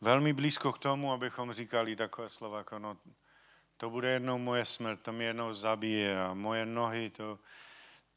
[0.01, 2.97] velmi blízko k tomu, abychom říkali takové slova, jako no,
[3.77, 7.39] to bude jednou moje smrt, to mě jednou zabije a moje nohy, to,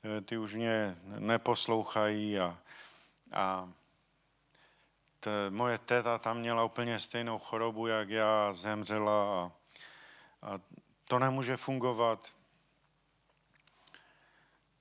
[0.05, 2.59] eh, ty už mě neposlouchají a,
[3.33, 3.73] a
[5.21, 9.53] to, moje teta tam měla úplně stejnou chorobu, jak já, zemřela a,
[10.43, 10.61] a
[11.05, 12.38] to nemůže fungovat.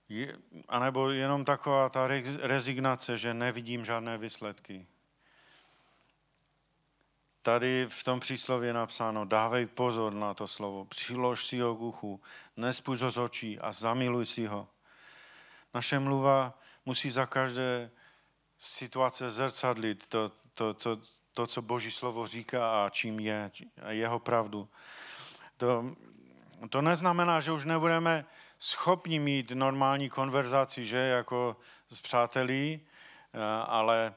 [0.09, 0.37] Je,
[0.67, 2.07] anebo jenom taková ta
[2.41, 4.87] rezignace, že nevidím žádné výsledky.
[7.41, 11.81] Tady v tom příslově je napsáno, dávej pozor na to slovo, přilož si ho k
[11.81, 12.21] uchu,
[12.57, 14.67] nespuž ho z očí a zamiluj si ho.
[15.73, 17.91] Naše mluva musí za každé
[18.57, 21.01] situace zrcadlit to, to, to,
[21.33, 23.51] to, co Boží slovo říká a čím je,
[23.81, 24.69] a jeho pravdu.
[25.57, 25.95] To,
[26.69, 28.25] to neznamená, že už nebudeme
[28.59, 31.57] schopni mít normální konverzaci, že, jako
[31.89, 32.81] s přátelí,
[33.33, 34.15] eh, ale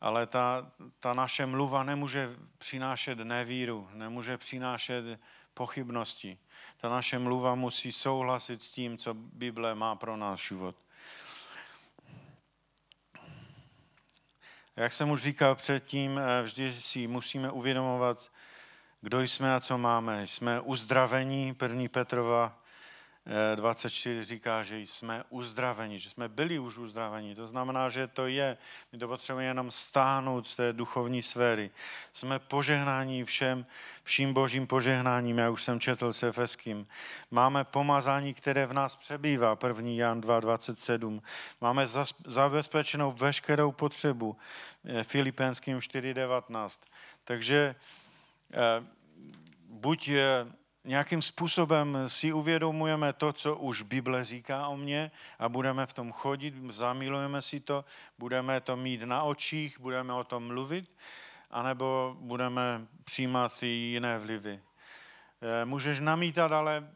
[0.00, 5.20] ale ta, ta naše mluva nemůže přinášet nevíru, nemůže přinášet
[5.54, 6.38] pochybnosti.
[6.76, 10.76] Ta naše mluva musí souhlasit s tím, co Bible má pro náš život.
[14.76, 18.32] Jak jsem už říkal předtím, eh, vždy si musíme uvědomovat,
[19.00, 20.26] kdo jsme a co máme.
[20.26, 21.88] Jsme uzdravení, 1.
[21.88, 22.59] Petrova
[23.54, 27.34] 24 říká, že jsme uzdraveni, že jsme byli už uzdraveni.
[27.34, 28.56] To znamená, že to je.
[28.92, 31.70] My to potřebujeme jenom stáhnout z té duchovní sféry.
[32.12, 33.66] Jsme požehnání všem,
[34.02, 36.86] vším božím požehnáním, já už jsem četl se Efeským.
[37.30, 39.90] Máme pomazání, které v nás přebývá, 1.
[39.90, 41.22] Jan 2.27.
[41.60, 41.86] Máme
[42.26, 44.36] zabezpečenou veškerou potřebu,
[44.84, 46.82] eh, Filipenským 4.19.
[47.24, 47.74] Takže
[48.52, 48.84] eh,
[49.68, 50.46] buď je
[50.84, 56.12] nějakým způsobem si uvědomujeme to, co už Bible říká o mně a budeme v tom
[56.12, 57.84] chodit, zamilujeme si to,
[58.18, 60.90] budeme to mít na očích, budeme o tom mluvit,
[61.50, 64.60] anebo budeme přijímat i jiné vlivy.
[65.42, 66.88] Eh, můžeš namítat, ale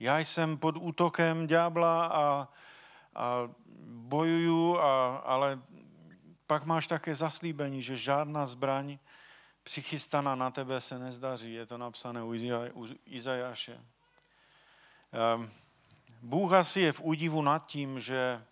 [0.00, 2.48] já jsem pod útokem ďábla a,
[3.14, 3.50] a
[3.86, 5.60] bojuju, a, ale
[6.46, 8.98] pak máš také zaslíbení, že žádná zbraň
[9.62, 11.54] přichystaná na tebe se nezdaří.
[11.54, 12.34] Je to napsané u
[13.06, 13.80] Izajáše.
[15.12, 15.50] Ehm,
[16.22, 18.44] Bůh asi je v údivu nad tím, že,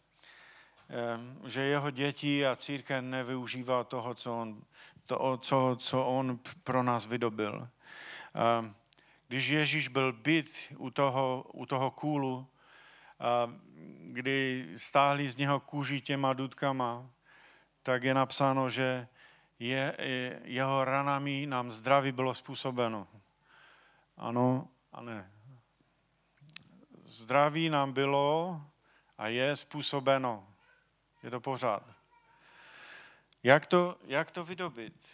[0.88, 4.62] ehm, že jeho děti a církev nevyužívá toho, co on,
[5.06, 7.68] to, co, co on pro nás vydobil.
[8.34, 8.74] Ehm,
[9.28, 12.46] když Ježíš byl byt u toho, u toho kůlu,
[14.12, 17.10] kdy stáhli z něho kůži těma dudkama,
[17.82, 19.08] tak je napsáno, že
[19.60, 19.96] je,
[20.44, 23.08] jeho ranami nám zdraví bylo způsobeno.
[24.16, 25.32] Ano a ne.
[27.04, 28.60] Zdraví nám bylo
[29.18, 30.54] a je způsobeno.
[31.22, 31.82] Je to pořád.
[33.42, 35.08] Jak to, jak to vydobit?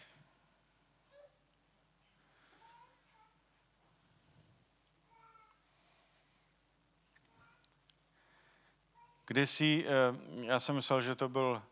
[9.27, 11.63] Kdysi, eh, já jsem myslel, že to byl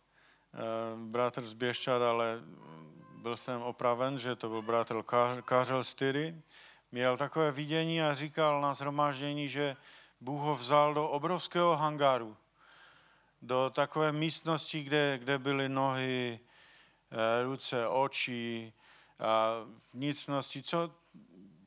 [0.97, 2.41] bratr z Běščad, ale
[3.17, 5.03] byl jsem opraven, že to byl bratr
[5.45, 6.43] Kářel Styry,
[6.93, 9.77] měl takové vidění a říkal na zhromáždění, že
[10.21, 12.37] Bůh ho vzal do obrovského hangáru,
[13.43, 16.41] do takové místnosti, kde, kde byly nohy,
[17.11, 18.73] eh, ruce, oči,
[19.19, 19.49] a
[19.95, 20.91] vnitřnosti, co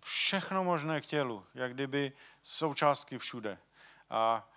[0.04, 2.12] všechno možné k tělu, jak kdyby
[2.44, 3.58] součástky všude.
[4.10, 4.50] A,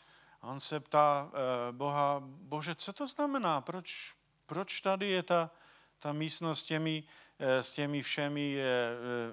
[0.43, 3.61] A on se ptá eh, Boha, bože, co to znamená?
[3.61, 4.15] Proč,
[4.51, 5.51] proč tady je ta,
[5.99, 7.05] ta místnost s těmi,
[7.39, 8.57] eh, s těmi všemi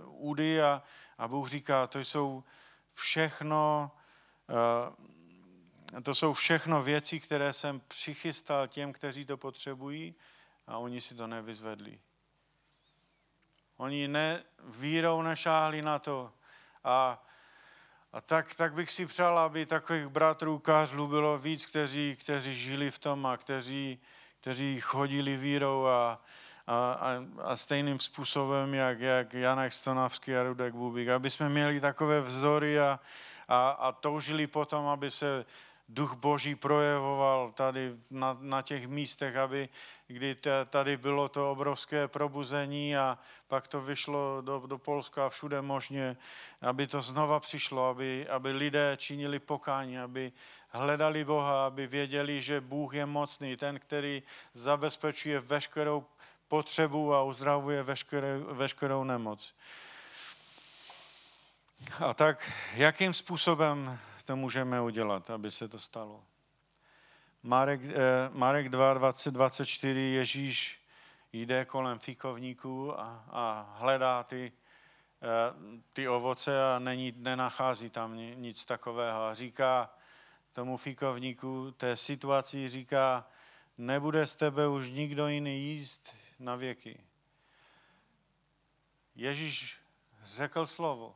[0.05, 0.84] údy a,
[1.18, 2.43] a Bůh říká, to jsou
[2.93, 3.91] všechno
[6.03, 10.15] to jsou všechno věci, které jsem přichystal těm, kteří to potřebují
[10.68, 11.99] a oni si to nevyzvedli.
[13.78, 16.34] Oni ne, vírou nešáhli na to.
[16.84, 17.26] A,
[18.13, 22.91] a tak, tak bych si přál, aby takových bratrů kářlů bylo víc, kteří, kteří žili
[22.91, 23.99] v tom a kteří,
[24.48, 26.22] kteří chodili vírou a,
[26.68, 31.80] a, a, a stejným způsobem, jak, jak Janek Stonavský a Rudek Bubík, aby jsme měli
[31.80, 33.00] takové vzory a,
[33.48, 35.45] a, a toužili potom, aby se
[35.89, 39.70] duch Boží projevoval tady na, na těch místech, aby
[40.08, 40.38] kdy
[40.70, 43.18] tady bylo to obrovské probuzení a
[43.48, 46.18] pak to vyšlo do, do Polska a všude možně,
[46.62, 50.32] aby to znova přišlo, aby, aby lidé činili pokání, aby
[50.70, 56.05] hledali Boha, aby věděli, že Bůh je mocný, ten, který zabezpečuje veškerou
[56.47, 59.55] potřebu a uzdravuje veškeré, veškerou nemoc.
[61.99, 66.24] A tak jakým způsobem to můžeme udělat, aby se to stalo?
[67.43, 67.93] Marek, eh,
[68.32, 70.82] Marek 2, 20, 24, Ježíš
[71.34, 74.51] jde kolem fikovníků a, a hledá ty,
[75.22, 79.24] eh, ty ovoce a není, nenachází tam nic takového.
[79.24, 79.89] A říká
[80.58, 83.28] tomu fikovníku, té situaci říká,
[83.78, 86.99] nebude z tebe už nikdo jiný jíst na věky.
[89.16, 89.78] Ježíš
[90.24, 91.16] řekl slovo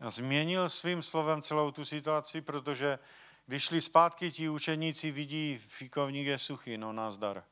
[0.00, 2.98] a změnil svým slovem celou tu situaci, protože
[3.46, 7.44] když šli zpátky, ti učeníci vidí, fikovník je suchý, no nazdar.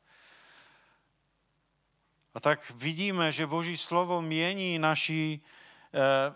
[2.34, 5.40] A tak vidíme, že Boží slovo mění naši,
[5.94, 6.34] eh,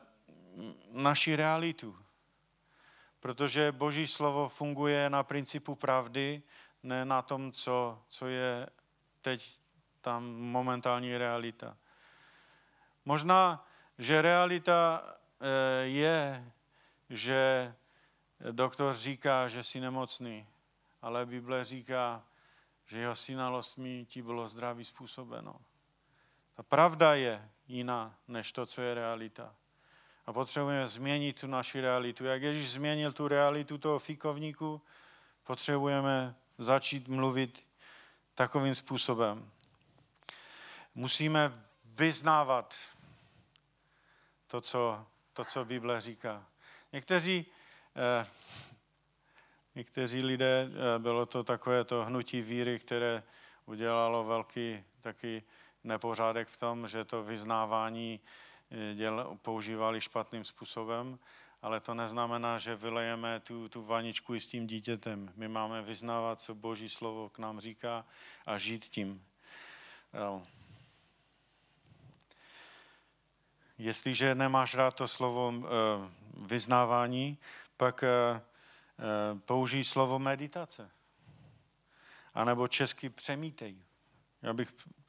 [0.93, 2.02] naši realitu.
[3.23, 6.43] Protože Boží slovo funguje na principu pravdy,
[6.83, 8.66] ne na tom, co, co je
[9.20, 9.59] teď
[10.01, 11.77] tam momentální realita.
[13.05, 13.66] Možná,
[13.99, 15.03] že realita
[15.41, 16.53] eh, je,
[17.11, 17.75] že
[18.51, 20.47] doktor říká, že jsi nemocný,
[21.03, 22.23] ale Bible říká,
[22.87, 25.57] že jeho synalostmi ti bylo zdraví způsobeno.
[26.55, 29.55] Ta pravda je jiná, než to, co je realita.
[30.27, 32.25] A potřebujeme změnit tu naši realitu.
[32.25, 34.83] Jak Ježíš změnil tu realitu toho fikovníku,
[35.45, 37.64] potřebujeme začít mluvit
[38.35, 39.51] takovým způsobem.
[40.95, 42.75] Musíme vyznávat
[44.47, 46.47] to, co, to, co Bible říká.
[46.93, 47.47] Někteří
[47.97, 48.27] Eh,
[49.75, 53.23] někteří lidé, eh, bylo to takové to hnutí víry, které
[53.66, 55.43] udělalo velký taky
[55.85, 58.20] nepořádek v tom, že to vyznávání
[58.95, 61.18] děl, používali špatným způsobem,
[61.62, 65.33] ale to neznamená, že vylejeme tu, tu vaničku i s tím dítětem.
[65.37, 68.05] My máme vyznávat, co Boží slovo k nám říká
[68.47, 69.25] a žít tím.
[73.79, 75.55] Jestliže nemáš rád to slovo
[76.37, 77.39] vyznávání,
[77.77, 80.91] pak eh, eh, použij slovo meditace.
[82.35, 83.77] A nebo česky přemítej.
[84.43, 85.02] Já bych eh,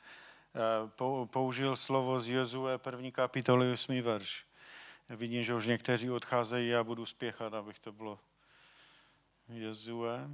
[1.26, 4.01] použil slovo z Jezue první kapitoly 8.
[4.01, 4.45] verš.
[5.10, 8.20] Vidím, že už někteří odcházejí, já budu spěchat, abych to bylo
[9.49, 10.30] Jezue.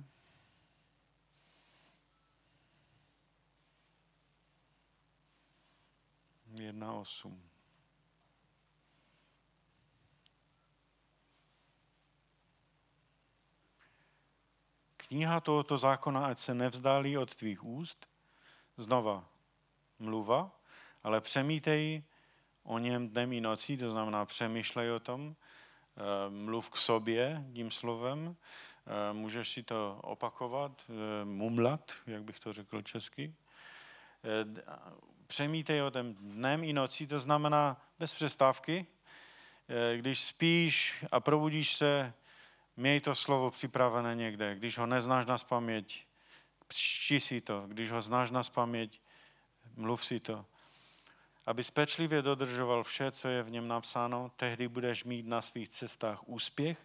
[6.60, 7.50] Jedna osm.
[15.10, 18.08] kniha tohoto zákona, ať se nevzdálí od tvých úst,
[18.78, 19.26] znova
[20.00, 20.52] mluva,
[21.04, 22.04] ale přemítej
[22.64, 27.72] o něm dnem i nocí, to znamená přemýšlej o tom, eh, mluv k sobě tím
[27.72, 33.34] slovem, eh, můžeš si to opakovat, eh, mumlat, jak bych to řekl česky.
[35.28, 38.86] Přemítej o tom dnem i nocí, to znamená bez přestávky.
[39.96, 42.14] Když spíš a probudíš se,
[42.80, 44.56] Měj to slovo připravené někde.
[44.56, 46.06] Když ho neznáš na spaměť,
[46.68, 47.64] přečti si to.
[47.68, 49.02] Když ho znáš na spaměť,
[49.76, 50.46] mluv si to.
[51.46, 56.30] Aby pečlivě dodržoval vše, co je v něm napsáno, tehdy budeš mít na svých cestách
[56.30, 56.78] úspěch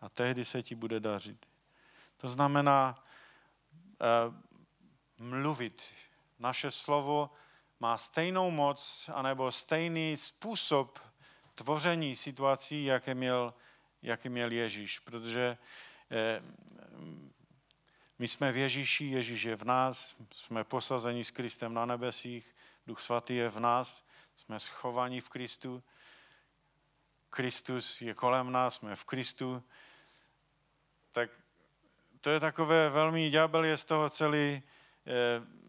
[0.00, 1.46] a tehdy se ti bude dařit.
[2.16, 3.04] To znamená
[4.28, 4.34] uh,
[5.18, 5.82] mluvit.
[6.38, 7.30] Naše slovo
[7.80, 10.98] má stejnou moc anebo stejný způsob
[11.54, 13.54] tvoření situací, jaké měl
[14.02, 15.58] jaký měl Ježíš, protože
[16.10, 16.42] eh,
[18.18, 22.54] my jsme v Ježíši, Ježíš je v nás, jsme posazeni s Kristem na nebesích,
[22.86, 24.04] Duch Svatý je v nás,
[24.36, 25.82] jsme schovaní v Kristu,
[27.30, 29.62] Kristus je kolem nás, jsme v Kristu,
[31.12, 31.30] tak
[32.20, 34.62] to je takové velmi, ďábel je z toho celý eh,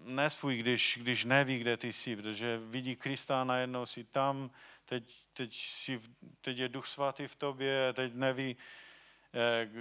[0.04, 4.52] nesvůj, když, když neví, kde ty jsi, protože vidí Krista a najednou si tam,
[4.86, 6.02] teď, teď, si,
[6.41, 8.58] teď je duch svatý v tobě, teď neví,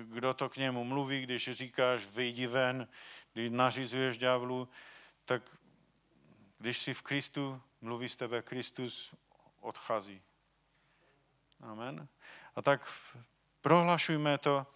[0.05, 2.89] kdo to k němu mluví, když říkáš vyjdi ven,
[3.33, 4.69] když nařizuješ ďáblu,
[5.25, 5.43] tak
[6.59, 9.15] když jsi v Kristu, mluví z tebe Kristus,
[9.61, 10.23] odchází.
[11.61, 12.09] Amen.
[12.57, 12.93] A tak
[13.61, 14.67] prohlašujme to,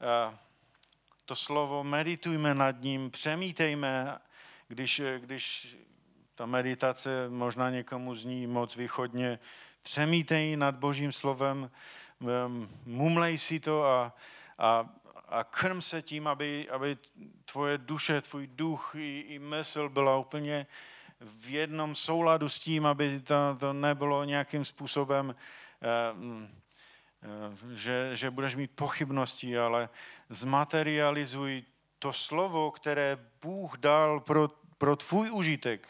[0.00, 0.36] eh,
[1.24, 4.18] to slovo, meditujme nad ním, přemítejme,
[4.68, 5.76] když, když
[6.34, 9.38] ta meditace možná někomu zní moc východně,
[9.82, 11.70] přemítej nad Božím slovem,
[12.86, 14.14] mumlej si to a,
[14.58, 14.88] a,
[15.28, 16.98] a krm se tím, aby, aby
[17.44, 20.66] tvoje duše, tvůj duch i, i mysl byla úplně
[21.20, 25.34] v jednom souladu s tím, aby to, to nebylo nějakým způsobem
[27.74, 29.88] že, že budeš mít pochybnosti, ale
[30.28, 31.64] zmaterializuj
[31.98, 34.48] to slovo, které Bůh dal pro,
[34.78, 35.88] pro tvůj užitek,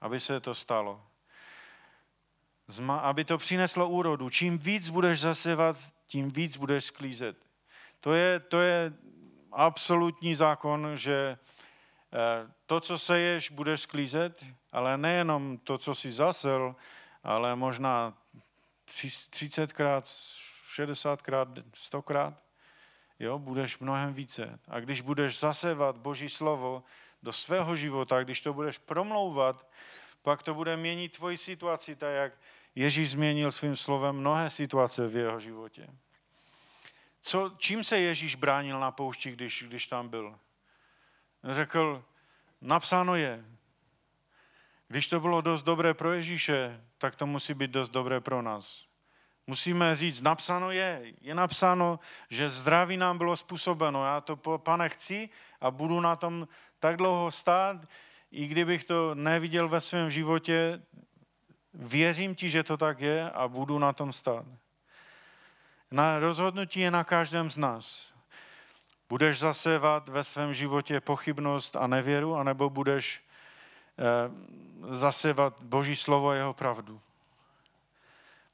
[0.00, 1.06] aby se to stalo.
[3.00, 4.30] Aby to přineslo úrodu.
[4.30, 7.36] Čím víc budeš zasevat, tím víc budeš sklízet.
[8.00, 8.92] To je, to je
[9.52, 11.38] absolutní zákon, že
[12.12, 16.76] eh, to, co seješ, budeš sklízet, ale nejenom to, co si zasel,
[17.22, 18.14] ale možná
[18.86, 20.02] 30krát,
[20.76, 22.34] 60krát, 100krát,
[23.18, 24.58] jo, budeš mnohem více.
[24.68, 26.84] A když budeš zasevat Boží slovo
[27.22, 29.66] do svého života, když to budeš promlouvat,
[30.22, 32.32] pak to bude měnit tvoji situaci, tak jak
[32.74, 35.88] Ježíš změnil svým slovem mnohé situace v jeho životě.
[37.20, 40.38] Co, čím se Ježíš bránil na poušti, když, když tam byl?
[41.44, 42.04] Řekl,
[42.60, 43.44] napsáno je.
[44.88, 48.84] Když to bylo dost dobré pro Ježíše, tak to musí být dost dobré pro nás.
[49.46, 52.00] Musíme říct, napsáno je, je napsáno,
[52.30, 54.04] že zdraví nám bylo způsobeno.
[54.04, 56.48] Já to, pane, chci a budu na tom
[56.78, 57.76] tak dlouho stát,
[58.30, 60.82] i kdybych to neviděl ve svém životě,
[61.74, 64.44] věřím ti, že to tak je a budu na tom stát.
[65.90, 68.12] Na rozhodnutí je na každém z nás.
[69.08, 73.20] Budeš zasevat ve svém životě pochybnost a nevěru, anebo budeš
[73.98, 74.04] eh,
[74.94, 77.00] zasevat Boží slovo a jeho pravdu.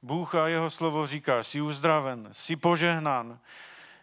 [0.02, 3.38] Bůh a jeho slovo říká, jsi uzdraven, jsi požehnán,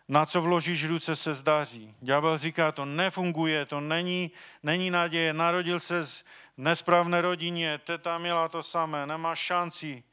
[0.08, 1.96] na co vložíš ruce se zdaří.
[2.02, 4.32] Ďábel říká, to nefunguje, to není,
[4.64, 6.24] není naděje, narodil se v
[6.58, 10.04] nesprávné rodině, teta měla to samé, nemáš šanci.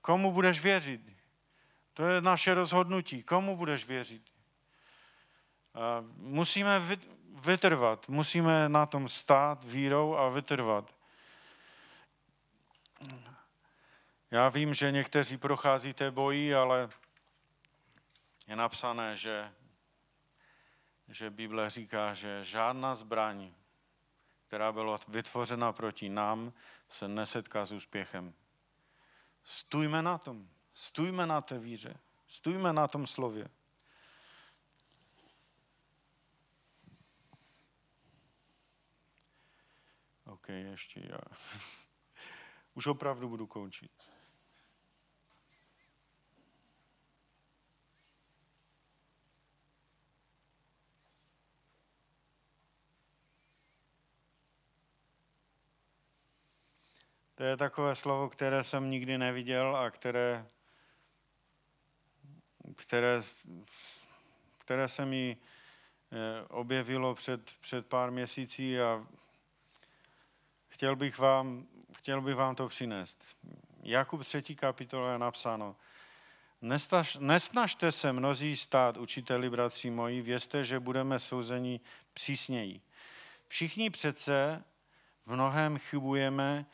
[0.00, 1.00] Komu budeš věřit?
[1.94, 3.22] To je naše rozhodnutí.
[3.22, 4.22] Komu budeš věřit?
[6.16, 6.82] Musíme
[7.34, 10.94] vytrvat, musíme na tom stát vírou a vytrvat.
[14.30, 16.88] Já vím, že někteří procházíte boji, ale
[18.46, 19.52] je napsané, že,
[21.08, 23.52] že Bible říká, že žádná zbraň,
[24.48, 26.52] která byla vytvořena proti nám,
[26.88, 28.34] se nesetká s úspěchem.
[29.44, 30.48] Stůjme na tom.
[30.74, 31.94] Stůjme na té víře.
[32.28, 33.48] Stůjme na tom slově.
[40.24, 41.20] OK, ještě já.
[42.74, 44.10] Už opravdu budu končit.
[57.38, 60.46] To je takové slovo, které jsem nikdy neviděl a které,
[62.76, 63.22] které,
[64.58, 69.06] které se mi eh, objevilo před, před pár měsící a
[70.68, 71.66] chtěl bych vám,
[71.98, 73.24] chtěl bych vám to přinést.
[73.82, 74.42] Jakub 3.
[74.42, 75.76] kapitola je napsáno,
[76.62, 81.80] Nestaž, nesnažte se mnozí stát, učiteli, bratři moji, vězte, že budeme souzeni
[82.14, 82.80] přísněji.
[83.48, 84.64] Všichni přece
[85.26, 86.66] v mnohem chybujeme,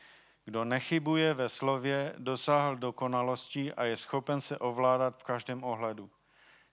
[0.44, 6.10] kdo nechybuje ve slově, dosáhl dokonalosti a je schopen se ovládat v každém ohledu.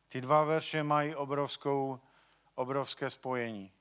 [0.10, 2.00] Ty dva verše mají obrovskou,
[2.56, 3.72] obrovské spojení.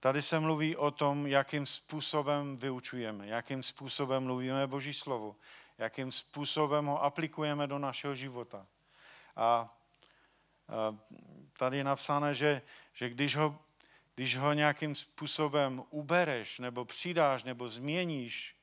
[0.00, 5.36] Tady se mluví o tom, jakým způsobem vyučujeme, jakým způsobem mluvíme Boží slovo,
[5.78, 8.66] jakým způsobem ho aplikujeme do našeho života.
[9.36, 9.74] A
[11.58, 13.58] tady je napsáno, že, že když, ho,
[14.14, 18.57] když ho nějakým způsobem ubereš, nebo přidáš, nebo změníš,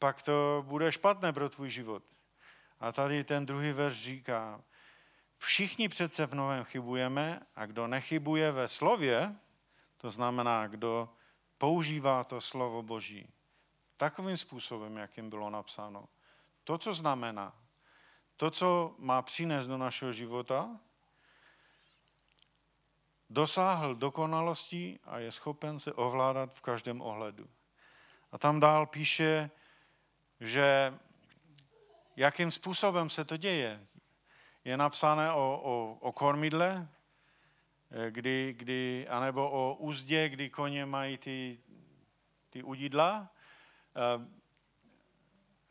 [0.00, 2.02] pak to bude špatné pro tvůj život.
[2.80, 4.60] A tady ten druhý verš říká,
[5.38, 9.36] všichni přece v novém chybujeme a kdo nechybuje ve slově,
[9.96, 11.08] to znamená, kdo
[11.58, 13.28] používá to slovo Boží
[14.00, 16.08] takovým způsobem, jakým bylo napsáno,
[16.64, 17.52] to, co znamená,
[18.36, 20.80] to, co má přinést do našeho života,
[23.30, 27.48] dosáhl dokonalosti a je schopen se ovládat v každém ohledu.
[28.32, 29.50] A tam dál píše,
[30.40, 30.94] že
[32.16, 33.86] jakým způsobem se to děje.
[34.64, 36.88] Je napsané o, o, o kormidle,
[37.90, 41.60] eh, kdy, kdy, anebo o úzdě, kdy koně mají ty,
[42.50, 43.28] ty udidla.
[43.96, 44.26] Eh,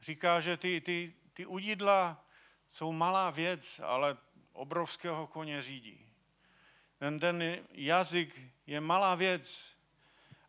[0.01, 2.25] říká, že ty, ty, ty udidla
[2.67, 4.17] jsou malá věc, ale
[4.53, 6.05] obrovského koně řídí.
[6.97, 9.75] Ten, ten jazyk je malá věc,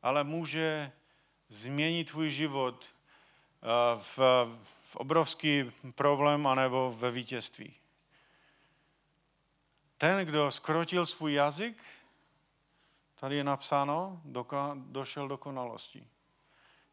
[0.02, 0.92] ale může
[1.48, 2.99] změnit tvůj život
[3.98, 4.18] v,
[4.82, 7.74] v obrovský problém anebo ve vítězství.
[9.98, 11.82] Ten, kdo skrotil svůj jazyk,
[13.14, 14.22] tady je napsáno,
[14.74, 16.08] došel do konalosti.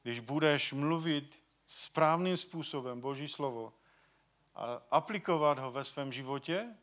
[0.03, 3.73] Když budeš mluvit správným způsobem Boží slovo
[4.55, 6.75] a aplikovat ho ve svém životě,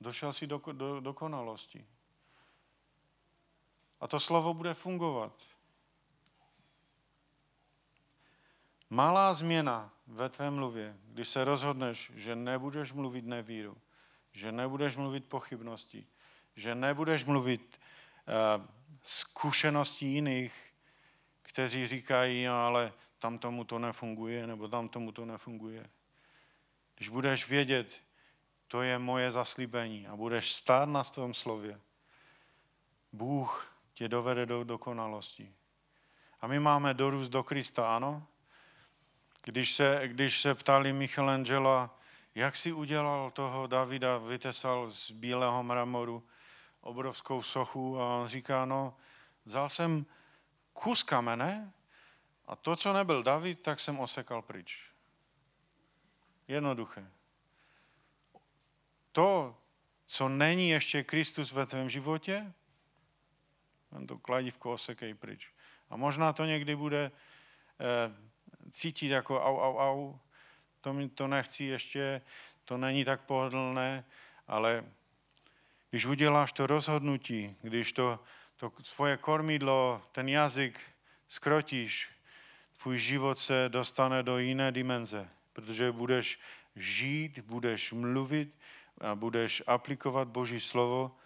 [0.00, 1.86] došel si do, do dokonalosti.
[4.00, 5.32] A to slovo bude fungovat.
[8.94, 13.76] Malá změna ve tvé mluvě, když se rozhodneš, že nebudeš mluvit nevíru,
[14.32, 16.06] že nebudeš mluvit pochybnosti,
[16.56, 17.80] že nebudeš mluvit
[18.58, 18.64] uh,
[19.02, 20.54] zkušeností jiných,
[21.42, 25.90] kteří říkají, no, ale tam tomu to nefunguje, nebo tam tomu to nefunguje.
[26.96, 27.94] Když budeš vědět,
[28.68, 31.80] to je moje zaslíbení a budeš stát na tom slově,
[33.12, 35.54] Bůh tě dovede do dokonalosti.
[36.40, 38.26] A my máme dorůst do Krista, ano?
[39.44, 41.98] Když se, když se ptali Michelangela,
[42.34, 46.26] jak si udělal toho Davida, vytesal z bílého mramoru
[46.80, 48.96] obrovskou sochu a on říká, no,
[49.44, 50.06] vzal jsem
[50.72, 51.72] kus kamene
[52.46, 54.90] a to, co nebyl David, tak jsem osekal pryč.
[56.48, 57.10] Jednoduché.
[59.12, 59.56] To,
[60.06, 62.52] co není ještě Kristus ve tvém životě,
[64.08, 65.52] to kladívko osekej pryč.
[65.90, 67.10] A možná to někdy bude
[67.80, 68.33] eh,
[68.70, 70.18] cítit jako au, au, au,
[70.80, 72.22] to mi to nechci ještě,
[72.64, 74.04] to není tak pohodlné,
[74.48, 74.84] ale
[75.90, 78.24] když uděláš to rozhodnutí, když to,
[78.56, 80.80] to svoje kormidlo, ten jazyk
[81.28, 82.08] skrotíš,
[82.82, 86.40] tvůj život se dostane do jiné dimenze, protože budeš
[86.76, 88.54] žít, budeš mluvit
[89.00, 91.16] a budeš aplikovat Boží slovo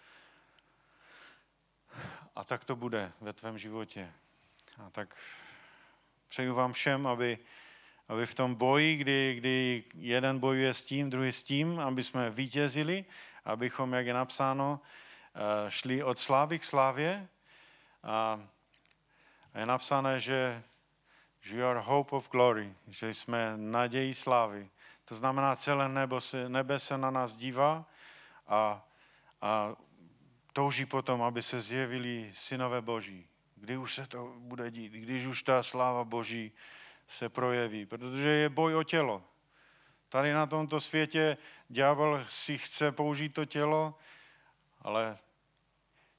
[2.35, 4.13] a tak to bude ve tvém životě.
[4.77, 5.15] A tak
[6.29, 7.37] přeju vám všem, aby,
[8.07, 12.29] aby v tom boji, kdy, kdy jeden bojuje s tím, druhý s tím, aby jsme
[12.29, 13.05] vítězili,
[13.45, 14.79] abychom, jak je napsáno,
[15.35, 17.27] eh, šli od slávy k slávě.
[18.03, 18.41] A
[19.55, 20.63] je napsané, že
[21.51, 24.69] you are hope of glory, že jsme nadějí slávy.
[25.05, 27.85] To znamená, celé nebo se, nebe se na nás dívá
[28.47, 28.85] a,
[29.41, 29.75] a
[30.53, 33.28] touží potom, aby se zjevili synové Boží.
[33.59, 36.51] Kdy už se to bude dít, když už ta sláva Boží
[37.07, 39.23] se projeví, protože je boj o tělo.
[40.09, 41.37] Tady na tomto světě
[41.69, 43.97] ďábel si chce použít to tělo,
[44.81, 45.17] ale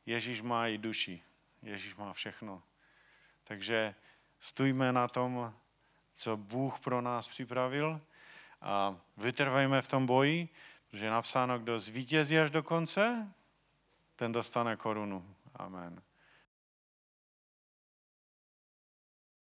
[0.06, 1.22] Ježíš má i duši.
[1.62, 2.62] Ježíš má všechno.
[3.44, 3.94] Takže
[4.40, 5.54] stůjme na tom,
[6.14, 8.00] co Bůh pro nás připravil
[8.60, 10.48] a vytrvejme v tom boji,
[10.90, 13.34] protože je napsáno, kdo zvítězí až do konce,
[14.16, 15.34] ten dostane korunu.
[15.54, 16.02] Amen.